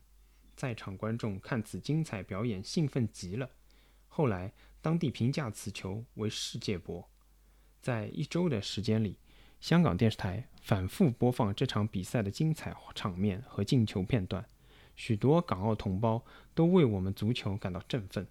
[0.56, 3.50] 在场观众看此精彩表演兴奋极了。
[4.08, 7.10] 后来当地评价此球为世界波。
[7.82, 9.18] 在一周的时间里，
[9.60, 14.48] 香港电视台反复播放这场比赛的精彩场面和进球片段。
[14.96, 16.24] 许多港澳同胞
[16.54, 18.28] 都为我们足球感到振奋。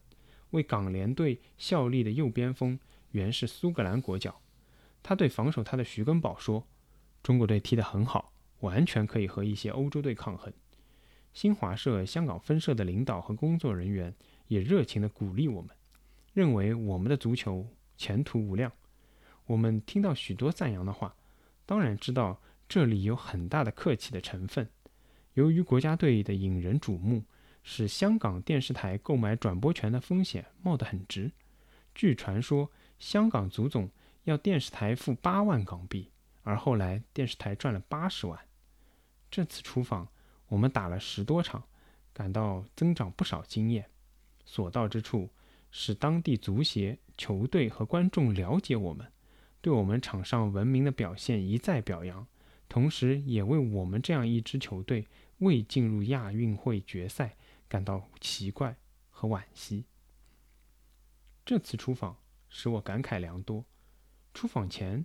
[0.50, 2.78] 为港联队效力的右边锋
[3.10, 4.40] 原是苏格兰国脚，
[5.02, 6.66] 他对防守他的徐根宝说
[7.22, 10.52] ：“中国队踢得很好，完全可以和一些欧洲队抗衡。”
[11.34, 14.14] 新华社香港分社的领导和工作人员
[14.46, 15.70] 也热情地鼓励我们，
[16.32, 18.70] 认为我们的足球前途无量。
[19.46, 21.16] 我们听到许多赞扬的话，
[21.66, 24.70] 当然知道这里有很大的客气的成分。
[25.34, 27.22] 由于国家队的引人瞩目，
[27.62, 31.30] 使香港电视台购买转播权的风险冒得很直。
[31.94, 33.90] 据传说，香港足总
[34.24, 36.10] 要电视台付八万港币，
[36.42, 38.38] 而后来电视台赚了八十万。
[39.30, 40.08] 这次出访。
[40.48, 41.64] 我们打了十多场，
[42.12, 43.86] 感到增长不少经验。
[44.44, 45.30] 所到之处，
[45.72, 49.10] 使当地足协、球队和观众了解我们，
[49.62, 52.24] 对我们场上文明的表现一再表扬，
[52.68, 55.06] 同时也为我们这样一支球队
[55.38, 57.36] 未进入亚运会决赛
[57.68, 58.76] 感到奇怪
[59.10, 59.84] 和惋惜。
[61.44, 62.16] 这次出访
[62.48, 63.64] 使我感慨良多。
[64.32, 65.04] 出访前，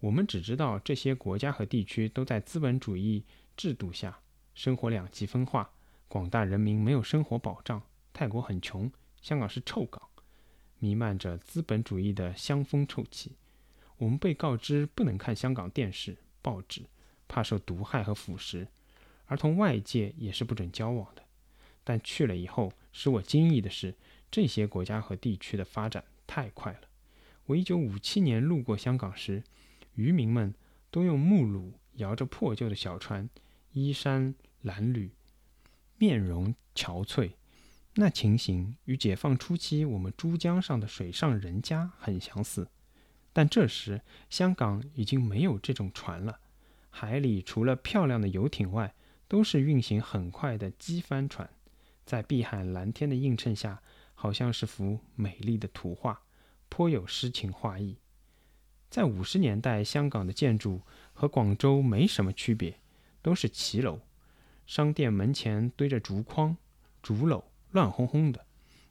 [0.00, 3.24] 我们只知道这些国家和地区都在资本主义
[3.56, 4.20] 制度下。
[4.54, 5.70] 生活两极分化，
[6.08, 7.80] 广大人民没有生活保障。
[8.12, 8.90] 泰国很穷，
[9.22, 10.02] 香港是臭港，
[10.80, 13.36] 弥漫着资本主义的香风臭气。
[13.96, 16.82] 我们被告知不能看香港电视、报纸，
[17.28, 18.66] 怕受毒害和腐蚀，
[19.28, 21.22] 而同外界也是不准交往的。
[21.84, 23.94] 但去了以后，使我惊异的是，
[24.30, 26.80] 这些国家和地区的发展太快了。
[27.46, 29.44] 我一九五七年路过香港时，
[29.94, 30.52] 渔民们
[30.90, 33.30] 都用木橹摇着破旧的小船，
[33.70, 34.34] 衣衫。
[34.64, 35.10] 褴褛，
[35.98, 37.30] 面容憔悴，
[37.94, 42.68] 那情形与解放初期我们珠江上的水上人家很相似。
[43.32, 46.40] 但这时香港已经没有这种船了，
[46.90, 48.92] 海里除了漂亮的游艇外，
[49.28, 51.48] 都是运行很快的机帆船，
[52.04, 53.82] 在碧海蓝天的映衬下，
[54.14, 56.22] 好像是幅美丽的图画，
[56.68, 57.98] 颇有诗情画意。
[58.90, 60.80] 在五十年代，香港的建筑
[61.12, 62.80] 和广州没什么区别，
[63.20, 64.00] 都是骑楼。
[64.66, 66.56] 商店门前堆着竹筐、
[67.02, 68.46] 竹篓，乱哄哄的。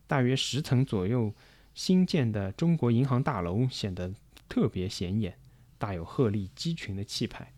[0.05, 1.33] 大约十层左右
[1.73, 4.13] 新建的中国银行大楼显得
[4.47, 5.37] 特别显眼，
[5.79, 7.53] 大有鹤立鸡群的气派。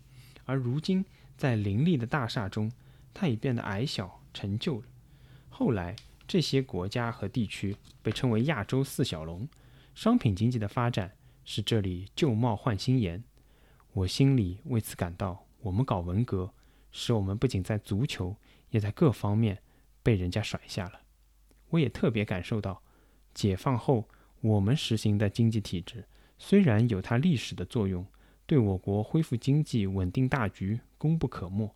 [0.45, 1.05] 而如今，
[1.39, 2.69] 在林立的大厦中，
[3.13, 4.83] 它已变得矮小陈旧了。
[5.47, 5.95] 后来，
[6.27, 9.47] 这些国家和地区被称为“亚洲四小龙”。
[9.95, 11.13] 商品经济的发展
[11.45, 13.23] 使这里旧貌换新颜。
[13.93, 16.53] 我心里为此感到，我们搞文革。
[16.91, 18.35] 使我们不仅在足球，
[18.71, 19.61] 也在各方面
[20.03, 20.99] 被人家甩下了。
[21.69, 22.83] 我也特别感受到，
[23.33, 24.09] 解放后
[24.41, 26.05] 我们实行的经济体制
[26.37, 28.05] 虽然有它历史的作用，
[28.45, 31.73] 对我国恢复经济、稳定大局功不可没，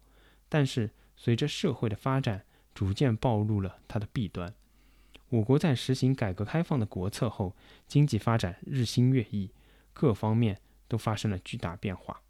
[0.48, 2.46] 但是随着社会的发展，
[2.76, 4.54] 逐渐暴露了它的弊端。
[5.30, 7.56] 我国在实行改革开放的国策后，
[7.88, 9.50] 经济发展日新月异，
[9.92, 12.22] 各方面都发生了巨大变化。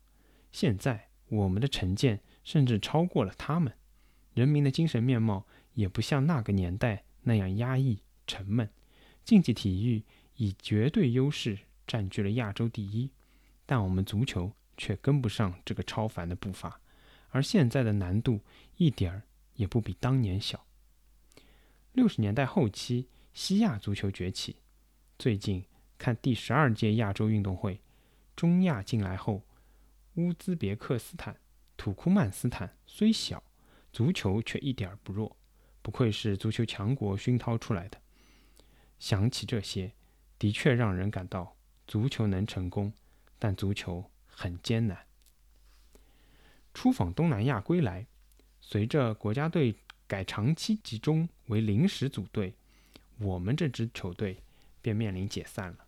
[0.54, 2.22] 现在我们的成见。
[2.44, 3.72] 甚至超过了他们，
[4.34, 8.70] 人民的精神面貌也不像那个年代那样压抑沉闷。
[9.24, 10.04] 竞技体育
[10.36, 13.10] 以绝对优势占据了亚洲第一，
[13.66, 16.82] 但我们足球却跟不上这个超凡的步伐。
[17.34, 18.42] 而现在的难度
[18.78, 19.24] 一点儿
[19.56, 20.66] 也不比当年小。
[21.92, 24.58] 六十年代后期，西亚足球崛起。
[25.18, 25.66] 最近
[25.98, 27.82] 看第十二届亚洲运动会，
[28.36, 29.42] 中亚进来后，
[30.14, 31.36] 乌兹别克斯坦。
[31.76, 33.44] 土库曼斯坦虽小，
[33.92, 35.36] 足球却一点儿不弱，
[35.82, 38.00] 不愧是足球强国熏陶出来的。
[39.00, 39.92] 想起这些，
[40.38, 41.58] 的确让人感到
[41.88, 42.94] 足球能成功，
[43.40, 45.08] 但足球很艰难。
[46.74, 48.06] 出访东南亚归来，
[48.60, 49.76] 随着国家队
[50.08, 52.56] 改长期集中为临时组队，
[53.20, 54.40] 我们这支球队
[54.82, 55.86] 便面临解散了。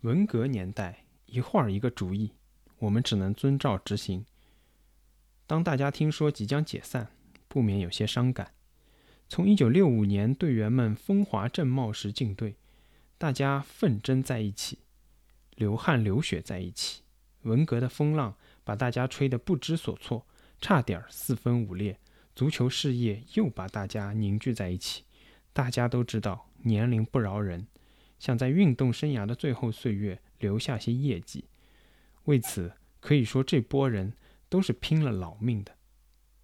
[0.00, 2.32] 文革年代，一会儿一个主意，
[2.78, 4.24] 我们只能遵照执行。
[5.46, 7.12] 当大家听说即将解散，
[7.46, 8.54] 不免有些伤感。
[9.28, 12.56] 从1965年队员们风华正茂时进队，
[13.16, 14.78] 大家奋争在一起，
[15.54, 17.02] 流汗流血在一起。
[17.42, 20.26] 文革的风浪把大家吹得不知所措，
[20.60, 21.98] 差点四分五裂。
[22.34, 25.04] 足球事业又把大家凝聚在一起。
[25.52, 27.66] 大家都知道年龄不饶人，
[28.18, 31.44] 想在运动生涯的最后岁月留下些业绩。
[32.24, 34.14] 为此，可以说这波人。
[34.52, 35.74] 都是拼了老命的，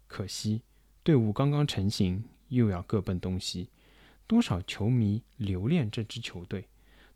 [0.07, 0.63] 可惜
[1.03, 3.69] 队伍刚刚成型，又要各奔东西。
[4.25, 6.67] 多少球迷留恋这支球队，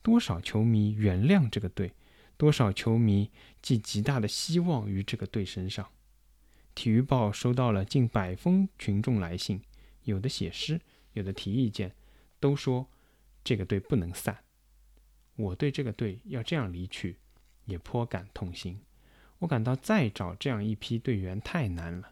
[0.03, 1.91] 多少球迷原谅这个队，
[2.43, 3.31] 多少球迷
[3.61, 5.89] 寄极大的希望于这个队身上。
[6.75, 9.61] 体育报收到了近百封群众来信，
[10.03, 10.81] 有的写诗，
[11.13, 11.95] 有的提意见，
[12.41, 12.89] 都说
[13.45, 14.43] 这个队不能散。
[15.37, 17.15] 我对这个队要这样离去，
[17.63, 18.81] 也颇感痛心。
[19.39, 22.11] 我感到再找这样一批队员太难了。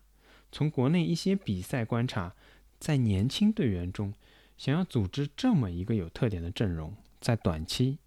[0.50, 2.34] 从国内一些比赛观察，
[2.80, 4.14] 在年轻队员中，
[4.58, 7.98] 想要组织这么一个有特点的阵容，在短期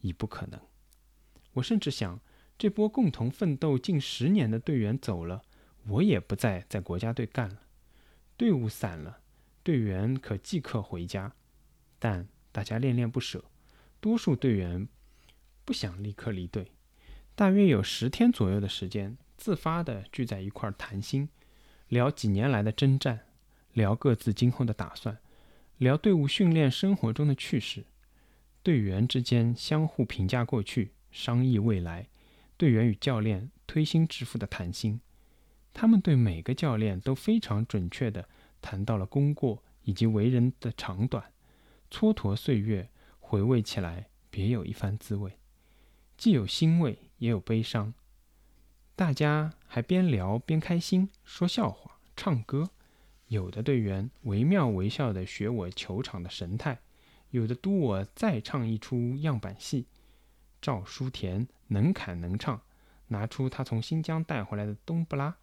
[0.00, 0.60] 已不可能。
[1.54, 2.20] 我甚至想，
[2.58, 5.42] 这波共同奋斗近十年的队员走了，
[5.88, 7.62] 我也不再在国家队干了。
[8.36, 9.20] 队伍散了，
[9.62, 11.34] 队员可即刻回家，
[11.98, 13.44] 但大家恋恋不舍，
[14.00, 14.88] 多数队员
[15.64, 16.72] 不想立刻离队。
[17.34, 21.28] 大约有十天左右的时间，自发地聚在一块谈心，
[21.88, 23.26] 聊几年来的征战，
[23.72, 25.18] 聊各自今后的打算，
[25.78, 27.84] 聊队伍训练生活中的趣事。
[28.62, 32.08] 队员之间相互评价过去，商议未来。
[32.56, 35.00] 队员与教练推心置腹的谈心，
[35.72, 38.28] 他们对每个教练都非常准确地
[38.60, 41.32] 谈到了功过以及为人的长短，
[41.88, 42.90] 蹉跎岁月，
[43.20, 45.38] 回味起来别有一番滋味，
[46.16, 46.98] 既有欣慰。
[47.18, 47.94] 也有悲伤，
[48.96, 52.70] 大家还边聊边开心，说笑话、唱歌。
[53.28, 56.80] 有的队员惟妙惟肖地学我球场的神态，
[57.30, 59.86] 有的督我再唱一出样板戏。
[60.62, 62.62] 赵书田能侃能唱，
[63.08, 65.36] 拿出他从新疆带回来的冬不拉，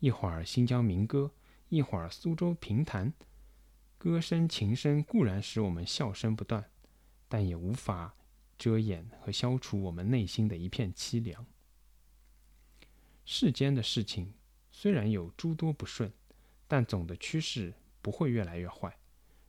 [0.00, 1.30] 一会儿新疆民歌，
[1.68, 3.12] 一会儿苏州评弹，
[3.98, 6.70] 歌声琴声固然使我们笑声不断，
[7.28, 8.14] 但也无法。
[8.58, 11.44] 遮掩和消除我们内心的一片凄凉。
[13.24, 14.32] 世间的事情
[14.70, 16.12] 虽然有诸多不顺，
[16.68, 18.96] 但总的趋势不会越来越坏。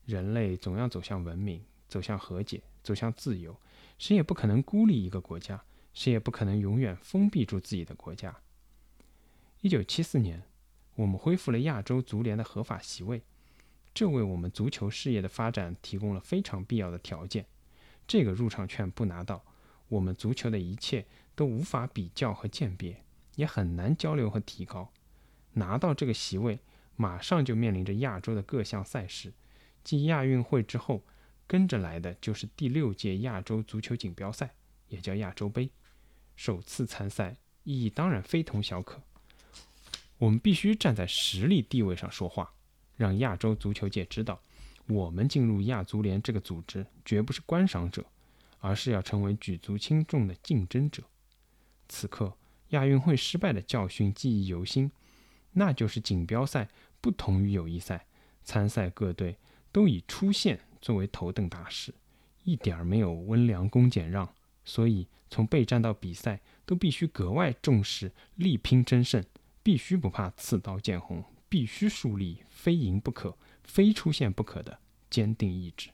[0.06, 3.56] 人类总要走向文明，走向和解，走向自由。
[4.04, 8.36] 谁也不可能孤立一个国家，谁也不可能永远封闭住自己的国家。
[9.62, 10.44] 一九七四年，
[10.96, 13.22] 我们恢复了亚洲足联的合法席位，
[13.94, 17.46] 这为我们足球事业的发展提供了非常必要的条件。
[18.06, 19.42] 这个入场券不拿到，
[19.88, 23.06] 我们足球的一切都无法比较和鉴别，
[23.38, 24.92] 也很难交流和提高。
[25.54, 26.60] 拿到这个席位，
[26.98, 29.32] 马上就面临着亚洲的各项赛事。
[29.82, 31.04] 继亚运会之后，
[31.48, 34.54] 跟着来的就是第六届亚洲足球锦标赛，
[34.88, 35.70] 也叫亚洲杯。
[36.36, 39.02] 首次参赛，意义当然非同小可。
[40.18, 42.54] 我们必须站在实力地位上说话，
[42.96, 44.42] 让亚洲足球界知道。
[44.88, 48.06] 我们进入亚足联这个组织，绝不是观赏者，
[48.60, 51.04] 而是要成为举足轻重的竞争者。
[51.88, 52.36] 此刻，
[52.70, 54.92] 亚运会失败的教训记忆犹新，
[55.52, 56.68] 那就是锦标赛
[57.00, 58.06] 不同于友谊赛，
[58.44, 59.38] 参赛各队
[59.72, 61.96] 都以出线作为头等大事，
[62.44, 64.32] 一点儿没有温良恭俭让。
[64.66, 69.24] 所以，从备战到比赛，都必须格外重视，力拼争胜，
[69.64, 73.38] 必须不怕刺刀见红，必须树立非赢不可。
[73.64, 74.78] 非出现不可的
[75.10, 75.90] 坚定意志。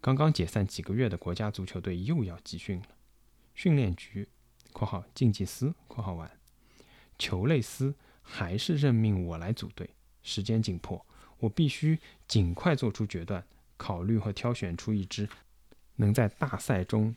[0.00, 2.88] 刚刚解散几个月的国家足球队又要集训了。
[3.54, 4.28] 训练局
[4.74, 6.28] （括号竞技司）（括号完）
[7.16, 9.88] 球类司还是任命我来组队。
[10.24, 11.06] 时间紧迫，
[11.38, 13.44] 我必须尽快做出决断，
[13.76, 15.28] 考虑和挑选出一支
[15.96, 17.14] 能在大赛中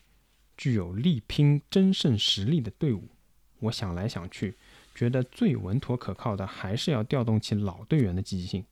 [0.56, 3.10] 具有力拼争胜实力的队伍。
[3.60, 4.56] 我想来想去。
[4.96, 8.66] 觉得最稳妥可靠的，还是要调动起老队员的积极性。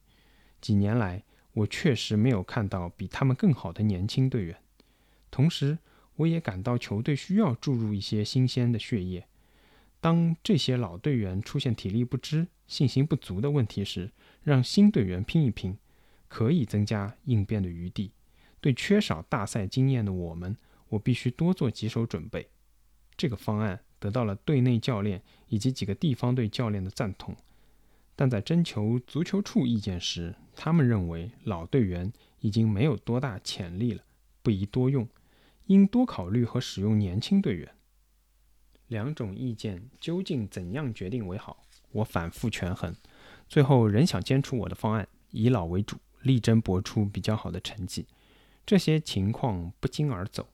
[0.59, 1.21] 几年来，
[1.53, 4.57] 我确实没有看到比他们更好的年轻队员。
[5.29, 5.77] 同时，
[6.15, 9.27] 我也感到球队需要注入一些新鲜的血液。
[10.01, 14.09] 当这些老队员出现体力不支、信心不足的问题时，
[14.45, 15.77] 让新队员拼一拼，
[16.29, 18.13] 可以增加应变的余地。
[18.61, 20.55] 对缺少大赛经验的我们，
[20.87, 22.47] 我必须多做几手准备。
[23.17, 23.81] 这个方案。
[23.97, 27.35] 得到了队内教练以及几个地方队教练的赞同，
[28.15, 34.03] 但在征求足球处意见时，他们认为老队员已经没有多大潜力了，
[34.43, 35.07] 不宜多用，
[35.67, 37.73] 应多考虑和使用年轻队员。
[38.89, 41.65] 两种意见究竟怎样决定为好？
[41.93, 42.95] 我反复权衡，
[43.47, 48.05] 最后仍想坚持我的方案，以老为主，力争搏出比较好的成绩。
[48.65, 50.47] 这些情况不胫而走，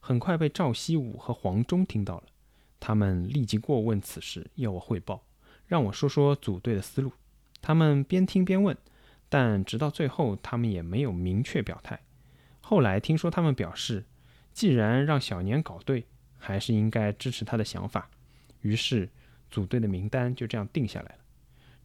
[0.00, 2.24] 很快被赵希武和黄忠听到了。
[2.78, 5.24] 他们立即过问此事，要我汇报，
[5.66, 7.12] 让我说说组队的思路。
[7.60, 8.76] 他们边听边问，
[9.28, 12.00] 但直到最后，他们也没有明确表态。
[12.60, 14.04] 后来听说他们表示，
[14.52, 18.08] 既然让小年搞队，还是应该支持他的想法。
[18.60, 19.08] 于是，
[19.50, 21.18] 组队的名单就这样定下来了。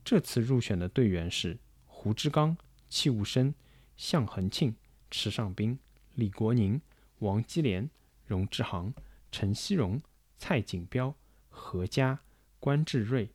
[0.04, 2.58] 这次入选的队员是胡志刚、
[2.90, 3.54] 戚务生、
[3.98, 4.76] 向恒庆、
[5.10, 5.78] 池尚斌、
[6.16, 6.82] 李国宁、
[7.20, 7.90] 王基连、
[8.26, 8.94] 荣志航、
[9.32, 10.02] 陈希荣。
[10.44, 11.16] 蔡锦标、
[11.50, 12.20] 何佳、
[12.60, 13.30] 关志瑞、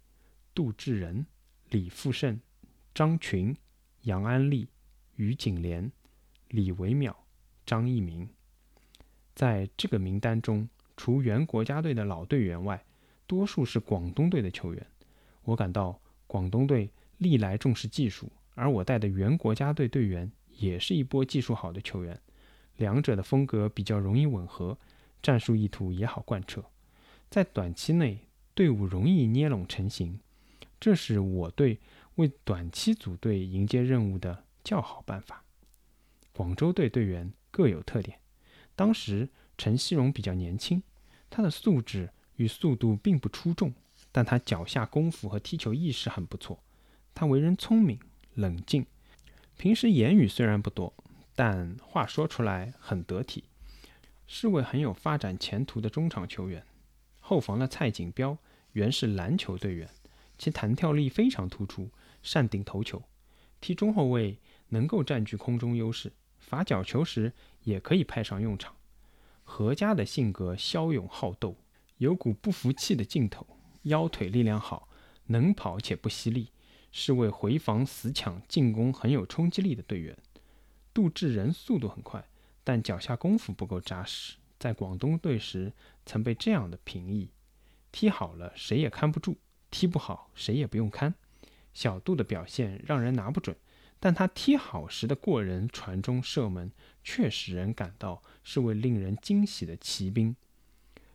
[0.53, 1.25] 杜志仁、
[1.71, 2.41] 李富胜、
[2.93, 3.57] 张群、
[4.03, 4.67] 杨安利、
[5.15, 5.93] 于景莲、
[6.49, 7.15] 李维淼、
[7.65, 8.29] 张一鸣。
[9.37, 12.85] 在这个名单中，除原国家队的老队员外，
[13.25, 14.85] 多数是广东队的球员。
[15.45, 22.21] 我感到广东队历来重视技术，而我带的原国家队队员也是一波技术好的球员，
[22.77, 24.77] 两者的风格比较容易吻合，
[25.23, 26.65] 战术意图也好贯彻，
[27.31, 28.19] 在短期内
[28.55, 30.19] 队伍容易捏拢成型。
[30.79, 31.79] 这是我队
[32.17, 35.43] 为短期组队迎接任务的较好办法。
[36.33, 38.19] 广州队队员各有特点。
[38.75, 40.83] 当时陈锡荣比较年轻，
[41.31, 43.73] 他的素质与速度并不出众，
[44.17, 46.59] 但他脚下功夫和踢球意识很不错。
[47.15, 48.01] 他为人聪明
[48.33, 48.87] 冷静，
[49.59, 50.95] 平时言语虽然不多，
[51.35, 53.45] 但话说出来很得体，
[54.27, 56.65] 是位很有发展前途的中场球员。
[57.21, 58.39] 后防的蔡锦标
[58.73, 59.87] 原是篮球队员，
[60.39, 61.91] 其弹跳力非常突出，
[62.23, 63.03] 善顶头球，
[63.61, 64.39] 踢中后卫
[64.71, 67.35] 能够占据空中优势，罚角球时。
[67.65, 68.77] 也可以派上用场。
[69.43, 71.57] 何家的性格骁勇好斗，
[71.99, 73.45] 有股不服气的劲头，
[73.87, 74.89] 腰腿力量好，
[75.27, 76.53] 能跑且不犀利，
[76.93, 80.17] 是位回防死抢、进攻很有冲击力的队员。
[80.95, 82.29] 杜志仁速度很快，
[82.63, 85.73] 但脚下功夫不够扎实，在广东队时
[86.05, 87.31] 曾被这样的评议：
[87.91, 89.37] 踢好了谁也看不住，
[89.71, 91.15] 踢不好谁也不用看。
[91.75, 93.57] 小杜的表现让人拿不准。
[93.99, 96.71] 但他踢好时的过人传中射门，
[97.03, 100.37] 却使人感到是位令人惊喜的奇兵。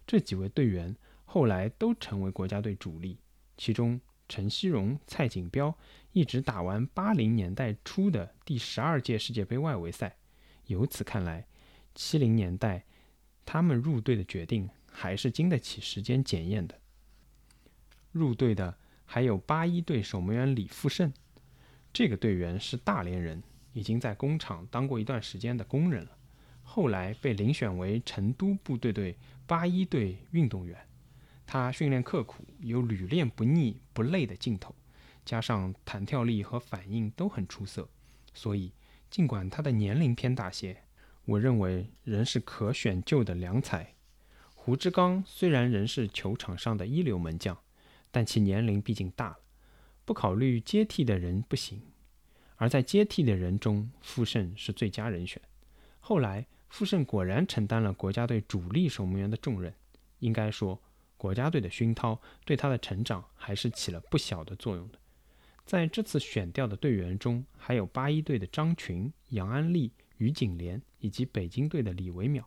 [0.08, 0.96] 这几位队员
[1.34, 3.18] 后来都成为国家队主力，
[3.56, 5.74] 其中陈锡荣、蔡锦标
[6.12, 10.18] 一直打完八零年代初的第十二届世界杯外围赛。
[10.66, 11.48] 由此看来，
[11.96, 12.84] 七零年代
[13.46, 16.78] 他们入队的决定还是经得起时间检验的。
[18.12, 21.14] 入队的还有八一队守门员李富胜。
[21.94, 26.12] 这个队员是大连人，已经在工厂当过一段时间的工人了，
[26.62, 29.16] 后来被遴选为成都部队队
[29.48, 30.78] 八一队运动员。
[31.54, 34.74] 他训练刻苦，有屡练不腻不累的劲头，
[35.26, 37.90] 加上弹跳力和反应都很出色，
[38.34, 38.72] 所以
[39.10, 40.84] 尽管他的年龄偏大些，
[41.26, 43.96] 我认为仍是可选就的良才。
[44.56, 47.58] 胡志刚虽然仍是球场上的一流门将，
[48.12, 49.40] 但其年龄毕竟大了。
[50.06, 51.82] 不考虑接替的人不行，
[52.56, 55.42] 而在接替的人中，傅盛是最佳人选。
[56.00, 59.74] 后来，傅盛果然承担了国家队主力守门员的重任。
[60.20, 60.82] 应该说，
[61.22, 64.98] 国家队的熏陶对他的成长还是起了不小的作用的。
[65.68, 72.44] 在这次选调的队员中，还有八一队的张群、杨安利、于景莲以及北京队的李维淼。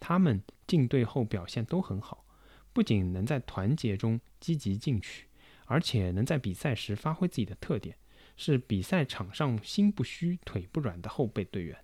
[0.00, 2.24] 他们进队后表现都很好，
[2.72, 5.26] 不仅能在团结中积极进取。
[5.66, 7.94] 而且能在比赛时发挥自己的特点，
[8.38, 11.76] 是比赛场上心不虚、腿不软的后备队员。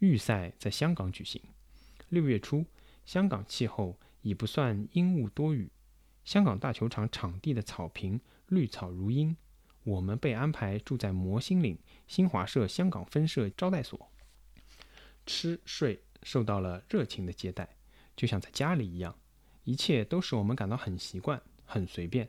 [0.00, 1.40] 预赛在香港举行，
[2.10, 2.66] 六月初，
[3.06, 5.70] 香港气候已不算阴雾多雨，
[6.24, 8.18] 香港大球场场地的草坪
[8.48, 9.36] 绿草如茵。
[9.82, 14.10] 我们被安排住在摩星岭新华社香港分社招待所，
[15.26, 17.68] 吃睡受到了热情的接待，
[18.16, 19.14] 就像在家里一样，
[19.64, 22.26] 一切都使我们感到很习惯、很随便。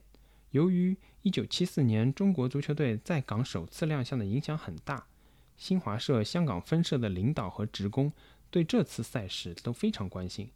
[0.51, 5.07] 由于1974年中国足球队在港首次亮相的影响很大，
[5.55, 8.11] 新华社香港分社的领导和职工
[8.51, 10.51] 对这次赛事都非常关心。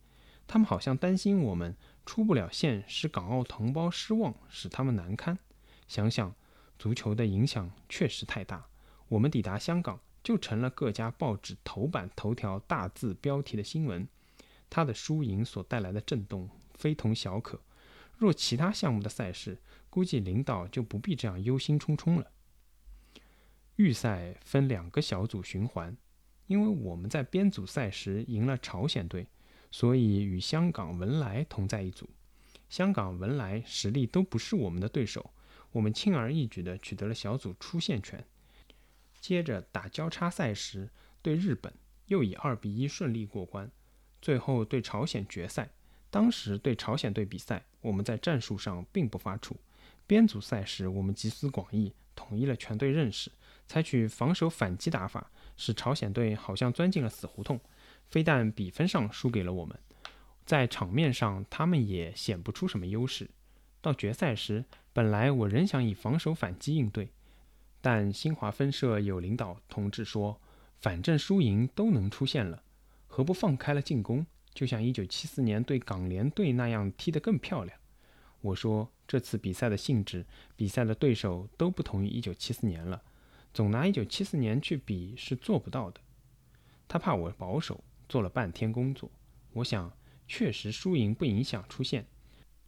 [0.52, 1.76] 他们好像担心我们
[2.08, 5.38] 出不了线，使港澳同胞失望，使他们难堪。
[5.88, 6.34] 想想
[6.80, 8.66] 足球的影响确实太大，
[9.10, 14.08] 我们抵达香港就成了各家报纸头版头条大字标题的新闻。
[14.72, 17.62] 它的输赢所带来的震动非同小可。
[18.18, 19.60] 若其他项目的赛事，
[19.92, 22.26] 估计领导就不必这样忧心忡忡了。
[23.76, 25.96] 预赛分两个小组循环，
[26.48, 29.28] 因为我们在编组赛时赢了朝鲜队，
[29.72, 32.10] 所以与香港文莱同在一组。
[32.70, 35.32] 香港文莱实力都不是我们的对手，
[35.72, 38.24] 我们轻而易举地取得了小组出线权。
[39.20, 40.90] 接着打交叉赛时
[41.22, 41.74] 对日本，
[42.06, 43.70] 又以二比一顺利过关。
[44.22, 45.70] 最后对朝鲜决赛，
[46.10, 49.54] 当时对朝鲜队比赛，我们在战术上并不发怵。
[50.06, 53.32] 编组赛时，我们集思广益，统一了全队认识，
[53.68, 57.60] 采取防守反击打法，使朝鲜队好像钻进了死胡同。
[58.10, 59.80] 非但比分上输给了我们，
[60.46, 63.30] 在场面上他们也显不出什么优势。
[63.82, 67.12] 到决赛时，本来我仍想以防守反击应对，
[67.82, 70.42] 但新华分社有领导同志说，
[70.80, 72.64] 反正输赢都能出现了，
[73.08, 77.80] 何不放开了进攻，就像1974年对港联队那样踢得更漂亮？
[78.42, 78.92] 我说。
[79.10, 80.24] 这次比赛的性质、
[80.56, 83.02] 比赛的对手都不同于1974年了。
[83.52, 86.00] 总拿1974年去比是做不到的。
[86.88, 89.10] 他怕我保守，做了半天工作。
[89.54, 89.90] 我想，
[90.28, 92.06] 确实输赢不影响出线，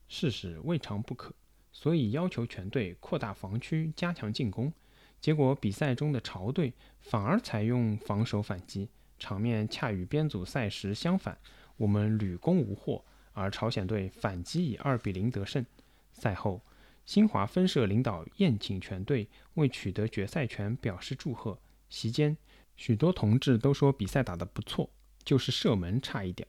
[0.07, 1.33] 事实未尝不可，
[1.73, 4.71] 所以要求全队扩大防区，加强进攻。
[5.19, 8.89] 结果比赛中的潮队反而采用防守反击，
[9.19, 11.37] 场面恰与编组赛时相反。
[11.77, 15.65] 我们屡攻无获，而朝鲜队反击以二比零得胜。
[16.13, 16.61] 赛后，
[17.05, 21.59] 新华分社领导宴请全队，为取得决赛权表示祝贺。
[21.89, 22.37] 席间，
[22.75, 24.89] 许多同志都说比赛打得不错，
[25.23, 26.47] 就是射门差一点。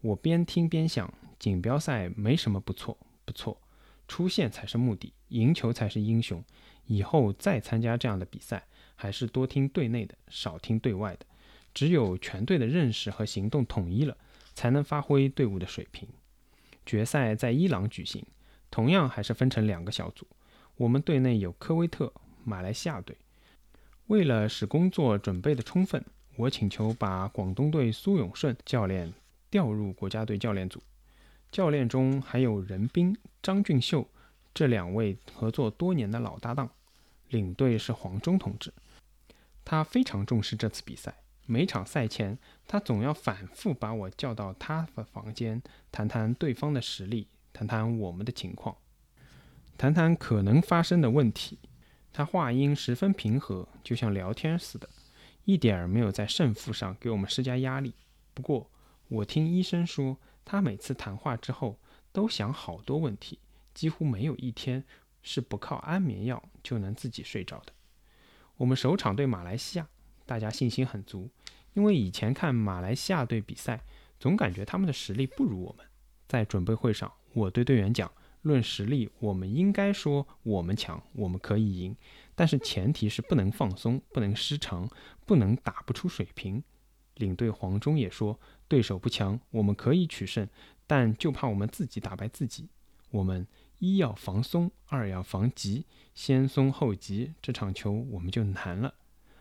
[0.00, 3.60] 我边听边想，锦标赛没什么不错，不错，
[4.08, 6.42] 出线才是目的，赢球才是英雄。
[6.86, 8.66] 以后再参加这样的比赛，
[8.96, 11.26] 还是多听队内的，少听队外的。
[11.72, 14.16] 只有全队的认识和行动统一了，
[14.54, 16.08] 才能发挥队伍的水平。
[16.84, 18.26] 决赛在伊朗举行，
[18.70, 20.26] 同样还是分成两个小组。
[20.76, 22.12] 我们队内有科威特、
[22.44, 23.16] 马来西亚队。
[24.08, 26.04] 为了使工作准备的充分，
[26.36, 29.12] 我请求把广东队苏永顺教练
[29.50, 30.82] 调入国家队教练组。
[31.50, 34.08] 教练中还有任斌、张俊秀。
[34.54, 36.68] 这两位合作多年的老搭档，
[37.30, 38.70] 领队是黄忠同志，
[39.64, 41.14] 他非常重视这次比赛。
[41.46, 48.76] 每场赛前，他总要反复把我叫到他的房间，谈谈对方的实力，谈谈我们的情况，
[49.78, 51.58] 谈谈可能发生的问题。
[52.12, 54.86] 他话音十分平和，就像聊天似的，
[55.44, 57.94] 一点儿没有在胜负上给我们施加压力。
[58.34, 58.70] 不过，
[59.08, 61.78] 我听医生说，他每次谈话之后
[62.12, 63.38] 都想好多问题。
[63.74, 64.84] 几乎没有一天
[65.22, 67.72] 是不靠安眠药就能自己睡着的。
[68.58, 69.88] 我们首场对马来西亚，
[70.26, 71.30] 大家信心很足，
[71.72, 73.82] 因为以前看马来西亚队比赛，
[74.20, 75.86] 总感觉他们的实力不如我们。
[76.28, 78.12] 在准备会上，我对队员讲：
[78.42, 81.96] 论实力，我们应该说我们强，我们可以赢，
[82.34, 84.88] 但是前提是不能放松，不能失常，
[85.26, 86.62] 不能打不出水平。
[87.14, 90.48] 领队黄忠也说：对手不强，我们可以取胜，
[90.86, 92.68] 但就怕我们自己打败自己。
[93.10, 93.46] 我们。
[93.84, 98.94] 一要防松，二要防急，先松后急，这场球我们就难了。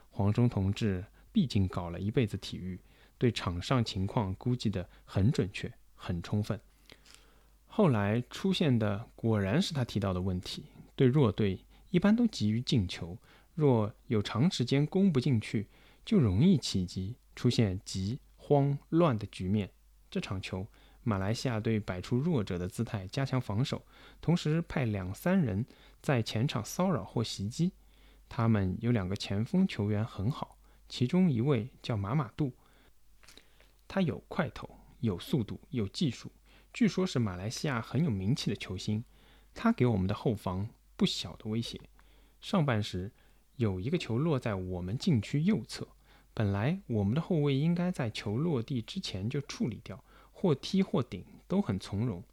[0.09, 2.79] 黄忠同志毕竟搞了一辈子体育，
[3.19, 6.59] 对场上情况估计的很准确、很充分。
[7.67, 10.63] 后来出现的果然是他提到的问题：
[10.95, 13.17] 对弱队一般都急于进球，
[13.53, 15.67] 若有长时间攻不进去，
[16.03, 19.69] 就容易起急，出现急、慌、乱的局面。
[20.09, 20.67] 这场球。
[21.03, 23.83] 马来西亚队摆出弱者的姿态，加强防守，
[24.21, 25.65] 同时派两三人
[25.99, 27.71] 在前场骚扰或袭击。
[28.29, 32.53] 他们有两个前锋球员很好，其中一位叫马马杜，
[33.87, 34.69] 他有块头、
[34.99, 36.31] 有速度、有技术，
[36.71, 39.03] 据说是马来西亚很有名气的球星。
[39.55, 40.69] 他给我们的后防
[41.01, 41.81] 不小的威胁。
[42.39, 43.11] 上半时
[43.55, 45.87] 有一个球落在我们禁区右侧，
[46.31, 50.03] 本来我们的后卫应该在球落地之前就处理掉。
[50.31, 52.23] 或踢或顶都很从容，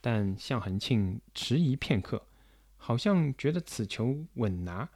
[0.00, 2.26] 但向恒庆迟疑片刻，
[2.76, 4.88] 好像觉得此球稳拿。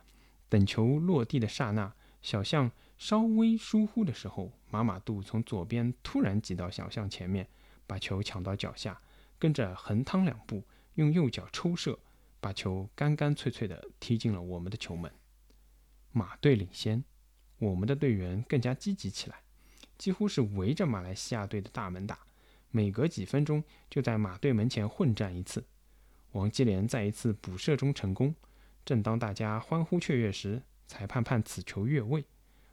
[0.49, 7.49] 等球落地的刹那，小象稍微疏忽的时候，马马杜从左边突然挤到小象前面，
[7.87, 9.01] 把球抢到脚下，
[9.39, 11.99] 跟着横趟两步，用右脚抽射，
[12.41, 15.13] 把球干干脆脆地踢进了我们的球门。
[16.13, 17.05] 马队领先，
[17.59, 19.43] 我们的队员更加积极起来，
[19.97, 22.19] 几乎是围着马来西亚队的大门打。
[22.71, 25.65] 每隔几分钟就在马队门前混战一次，
[26.33, 28.35] 王继连在一次补射中成功。
[28.85, 32.25] 正当大家欢呼雀跃时，裁判判此球越位。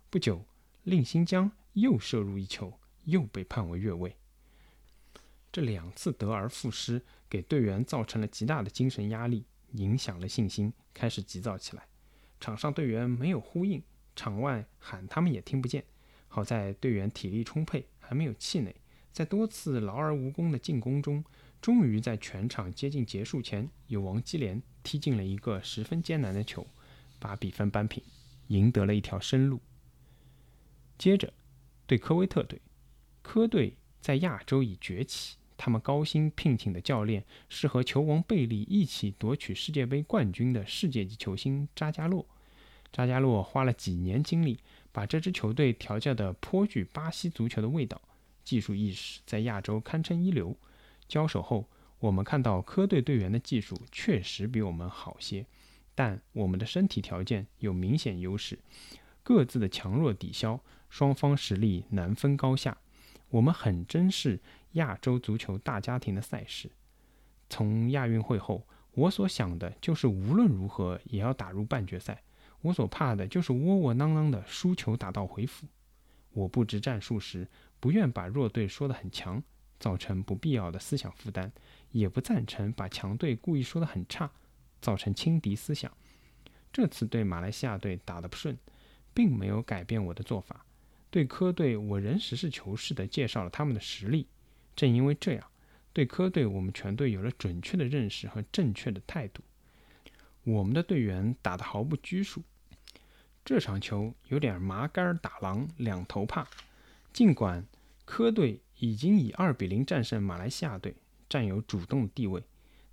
[0.09, 0.45] 不久，
[0.83, 4.15] 令新疆又射入一球，又被判为越位。
[5.51, 9.45] 这两次得而复失，给队员造成了极大的精神压力，
[9.77, 11.87] 影响了信心，开始急躁起来。
[12.39, 13.81] 场上队员没有呼应，
[14.15, 15.83] 场外喊他们也听不见。
[16.27, 18.75] 好在队员体力充沛，还没有气馁。
[19.11, 21.23] 在多次劳而无功的进攻中，
[21.61, 26.67] 终于在全场接近结束前，有王基连踢进了一个十分艰难的球，
[27.17, 28.03] 把比分扳平，
[28.47, 29.61] 赢得了一条生路。
[30.97, 31.33] 接着
[31.87, 32.61] 对科威特队，
[33.21, 42.25] 科队在亚洲已崛起，他们高薪聘请的教练是和球王贝利一起夺取世界杯冠军的世界级球星扎加洛。
[42.91, 44.59] 扎加洛花了几年精力，
[44.91, 48.01] 把这支球队调教的颇具巴西足球的味道。
[48.43, 50.55] 技术意识在亚洲堪称一流。
[51.07, 51.67] 交手后，
[51.99, 55.45] 我们看到科队队员的技术确实比我们好些，
[55.93, 58.59] 但我们的身体条件有明显优势，
[59.23, 62.77] 各自的强弱抵消，双方实力难分高下。
[63.29, 64.39] 我们很珍视
[64.75, 66.71] 亚洲足球大家庭的赛事。
[67.49, 72.23] 从亚运会后，我所想的就是无论如何也要打入半决赛。
[72.61, 75.67] 我所怕的就是窝窝囊囊的输球打道回府。
[76.31, 77.47] 我布置战术时，
[77.79, 79.41] 不愿把弱队说得很强，
[79.79, 81.47] 造成不必要的思想负担；
[81.91, 84.31] 也不赞成把强队故意说得很差，
[84.81, 85.91] 造成轻敌思想。
[86.73, 88.57] 这次对马来西亚队打得不顺，
[89.13, 90.65] 并没有改变我的做法。
[91.11, 94.27] 对科队，我仍实事求是地介绍了他们的实力。
[94.75, 95.47] 正因为这样，
[95.93, 99.41] 对科队我们全队有了准确的认识和正确的态度。
[100.43, 102.43] 我们的队员打得毫不拘束。
[103.43, 106.47] 这场球有点麻杆打狼，两头怕。
[107.13, 107.65] 尽管
[108.03, 110.95] 科队已经以二比零战胜马来西亚队，
[111.29, 112.43] 占有主动地位，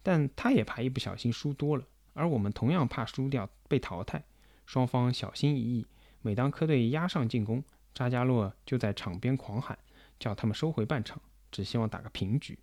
[0.03, 4.23] 但他也怕一不小心输多了，而我们同样怕输掉被淘汰。
[4.65, 5.87] 双方小心翼翼。
[6.21, 9.77] 每当科队压上进攻，扎加洛就在场边狂喊，
[10.21, 11.21] 叫他们收回半场，
[11.53, 12.59] 只希望打个平局。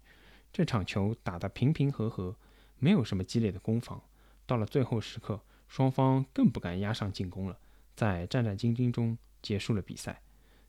[0.52, 2.36] 这场球打得平平和和，
[2.80, 4.02] 没有什么激烈的攻防。
[4.46, 7.58] 到了最后时刻，双方更不敢压上进攻了。
[7.96, 10.22] 在战战兢兢中结束了比赛，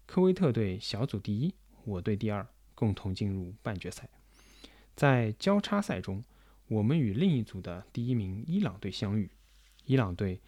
[0.04, 1.54] 科威特队小组第一，
[1.84, 4.08] 我队第二，共同进入半决赛。
[4.94, 6.22] 在交叉赛中，
[6.68, 9.30] 我们与另一组的第一名伊朗队相遇。
[9.86, 10.40] 伊朗队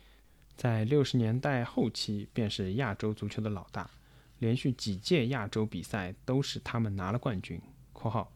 [0.55, 3.91] 在六十年代后期便是亚洲足球的老大，
[4.43, 7.63] 连续几届亚洲比赛都是他们拿了冠军。
[7.95, 8.33] （括号）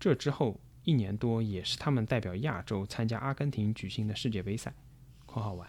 [0.00, 4.72] 这之后一年多也是他们代表亚洲参加阿根廷举行的世界杯赛。
[5.26, 5.68] （括号完）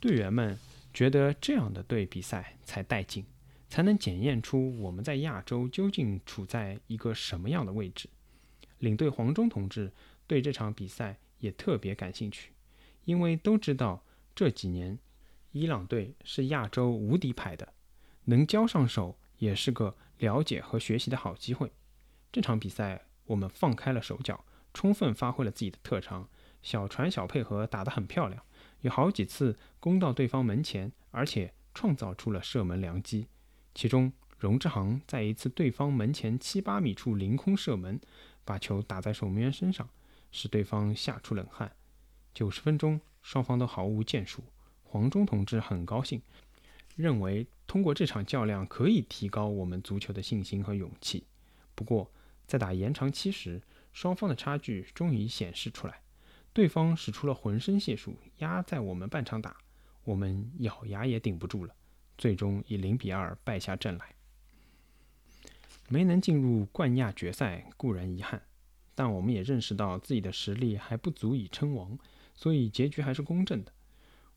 [0.00, 0.58] 队员们。
[0.94, 3.24] 觉得这样的队比赛才带劲，
[3.66, 8.10] 才能检验出我们在亚洲究竟处在一个什么样的位置。
[8.80, 9.90] 领队黄忠同志
[10.26, 12.52] 对这场比赛也特别感兴趣，
[13.06, 14.04] 因为都知道
[14.34, 14.98] 这几年
[15.52, 17.72] 伊朗队是亚洲无敌牌的，
[18.24, 21.72] 能交上手也是个了解和学习的好机会。
[22.30, 26.28] 这场比赛我们放开了手脚，充分发挥了自己的特长，
[26.62, 28.42] 小传小配合打得很漂亮。
[28.80, 33.28] 有好几次攻到对方门前，而且创造出了射门良机。
[33.74, 38.00] 其中，荣志航在一次对方门前七八米处凌空射门，
[38.44, 39.88] 把球打在守门员身上，
[40.30, 41.72] 使对方吓出冷汗。
[42.34, 44.42] 九十分钟，双方都毫无建树。
[44.82, 46.20] 黄忠同志很高兴，
[46.96, 51.24] 认为通过这场较量可以提高我们足球的信心和勇气。
[51.74, 52.10] 不过，
[52.46, 53.62] 在打延长期时，
[53.92, 56.02] 双方的差距终于显示出来。
[56.52, 59.56] 对方使出了浑身解数压在我们半场打，
[60.04, 61.74] 我们咬牙也顶不住了，
[62.18, 64.14] 最终以零比二败下阵来。
[65.88, 68.42] 没能进入冠亚决赛固然遗憾，
[68.94, 71.98] 但我们也认识到自己的实力还不足以称王，
[72.34, 73.72] 所以结局还是公正的。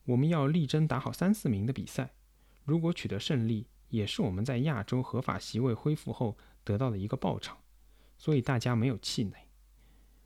[0.06, 2.12] 我们要力争打好三四名的比赛，
[2.66, 7.58] 如果取得胜利，也是我们在亚洲合法席位恢复后得到的一个报偿，
[8.18, 9.48] 所以大家没有气馁。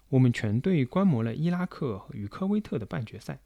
[0.07, 3.39] 我们全队观摩了伊拉克与科威特的半决赛，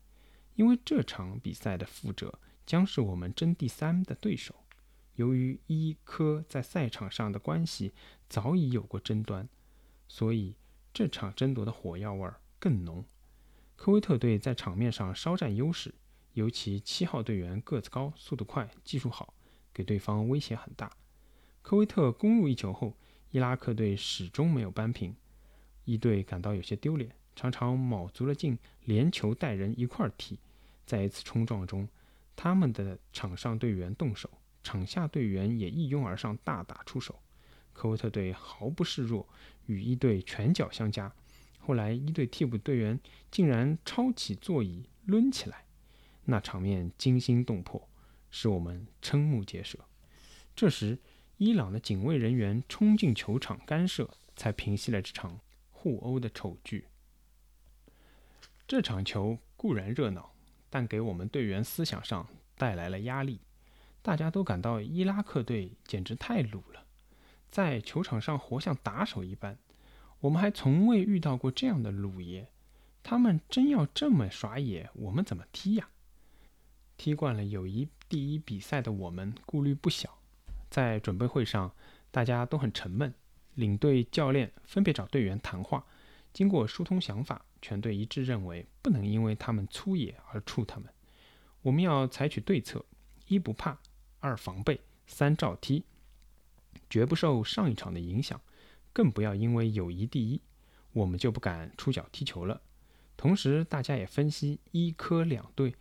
[0.56, 4.56] 因为这场比赛的负者将是我们争第三的对手。
[5.16, 7.94] 由于伊科在赛场上的关系
[8.30, 9.50] 早已有过争端，
[10.08, 10.56] 所以
[10.94, 12.30] 这场争夺的火药味
[12.60, 13.04] 更浓。
[13.76, 15.94] 科威特队在场面上稍占优势，
[16.34, 19.34] 尤其七号队员个子高、速度快、技术好，
[19.74, 20.92] 给对方威胁很大。
[21.62, 22.96] 科威特攻入一球后，
[23.32, 25.16] 伊拉克队始终没有扳平。
[25.86, 30.40] 一队感到有些丢脸，常常卯足了劲，连球带人一块踢。
[30.86, 31.88] 在一次冲撞中，
[32.36, 34.30] 他们的场上队员动手，
[34.64, 37.20] 场下队员也一拥而上，大打出手。
[37.72, 39.28] 科威特队毫不示弱，
[39.66, 41.14] 与一队拳脚相加。
[41.60, 43.00] 后来，一队替补队员
[43.32, 45.66] 竟然抄起座椅抡起来，
[46.26, 47.90] 那场面惊心动魄，
[48.32, 49.80] 使我们瞠目结舌。
[50.56, 51.00] 这时，
[51.38, 55.40] 伊朗的警卫人员冲进球场干涉，才平息了这场。
[55.86, 56.88] 互殴的丑剧。
[58.66, 60.34] 这场球固然热闹，
[60.70, 63.42] 但给我们队员思想上带来了压力。
[64.02, 66.86] 大家都感到伊拉克队简直太鲁了，
[67.50, 69.58] 在球场上活像打手一般。
[70.22, 72.50] 我们还从未遇到过这样的鲁爷。
[73.04, 75.90] 他们真要这么耍野，我们怎么踢呀？
[77.04, 80.18] 踢惯了友谊第一比赛的我们顾虑不小。
[80.70, 81.70] 在准备会上，
[82.12, 83.14] 大家都很沉闷。
[83.56, 85.86] 领队、教练分别找队员谈话，
[86.32, 90.90] 经过疏通想法，全队一致认为不能因为他们粗野而处他们。
[91.64, 92.86] 我们要采取对策：
[93.28, 93.78] 一不怕，
[94.22, 95.84] 二防备，三照踢，
[96.90, 98.40] 绝不受上一场的影响，
[98.94, 100.40] 更不要因为友谊第一，
[100.94, 102.62] 我们就不敢出脚踢球了。
[103.18, 105.76] 同时，大家也分析一科两队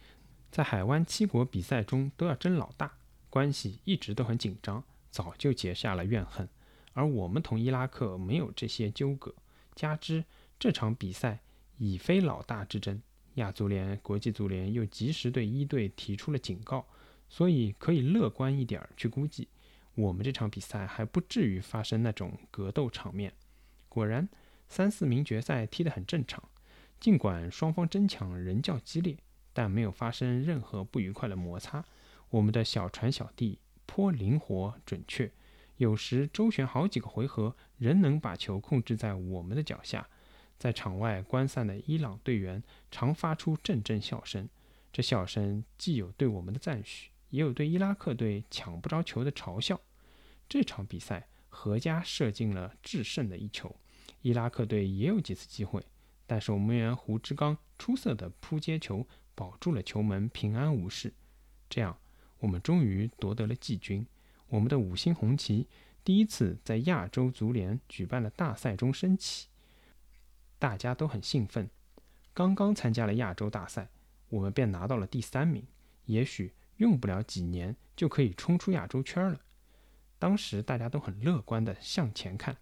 [0.53, 2.93] 在海湾七国比赛中都要争老大，
[3.31, 6.47] 关系一直都很紧张，早就结下了怨恨。
[6.93, 9.35] 而我们同伊拉克没有这些纠葛，
[9.75, 10.23] 加之
[10.59, 11.41] 这场比赛
[11.79, 13.01] 已非老大之争。
[13.37, 16.87] 亚足联、国际足联又及时对一队提出了警告，
[17.31, 19.49] 所以可以乐观一点去估计，
[19.95, 23.33] 我们这场比赛还不至于发生那种格斗场面。
[23.89, 24.29] 果然，
[24.69, 26.47] 三四名决赛踢得很正常，
[27.01, 29.17] 尽管双方争抢仍较激烈，
[29.53, 31.85] 但没有发生任何不愉快的摩擦。
[32.31, 35.31] 我们的小传小递颇灵活准确，
[35.77, 40.09] 有时周旋好几个回合，仍能把球控制在我们的脚下。
[40.59, 44.49] 在场外观散的伊朗队员常发出阵阵笑声，
[44.93, 49.81] 这笑声既有对我们的赞许，也有对伊拉克队抢不着球的嘲笑。
[50.49, 53.75] 这场比赛，何家射进了制胜的一球，
[54.21, 55.85] 伊拉克队也有几次机会，
[56.27, 61.13] 但是我们员胡志刚出色的扑接球，保住了球门，平安无事。
[61.69, 61.99] 这样，
[62.39, 64.07] 我们终于夺得了季军，
[64.49, 65.67] 我们的五星红旗
[66.05, 69.49] 第一次在亚洲足联举办的大赛中升起。
[70.59, 71.69] 大家都很兴奋，
[72.33, 73.89] 刚刚参加了亚洲大赛，
[74.29, 75.67] 我们便拿到了第三名，
[76.05, 79.41] 也许用不了几年就可以冲出亚洲圈了。
[80.19, 82.57] 当时大家都很乐观地向前看，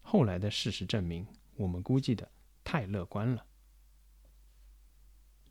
[0.00, 2.30] 后来的事实证明，我们估计的
[2.62, 3.44] 太乐观了。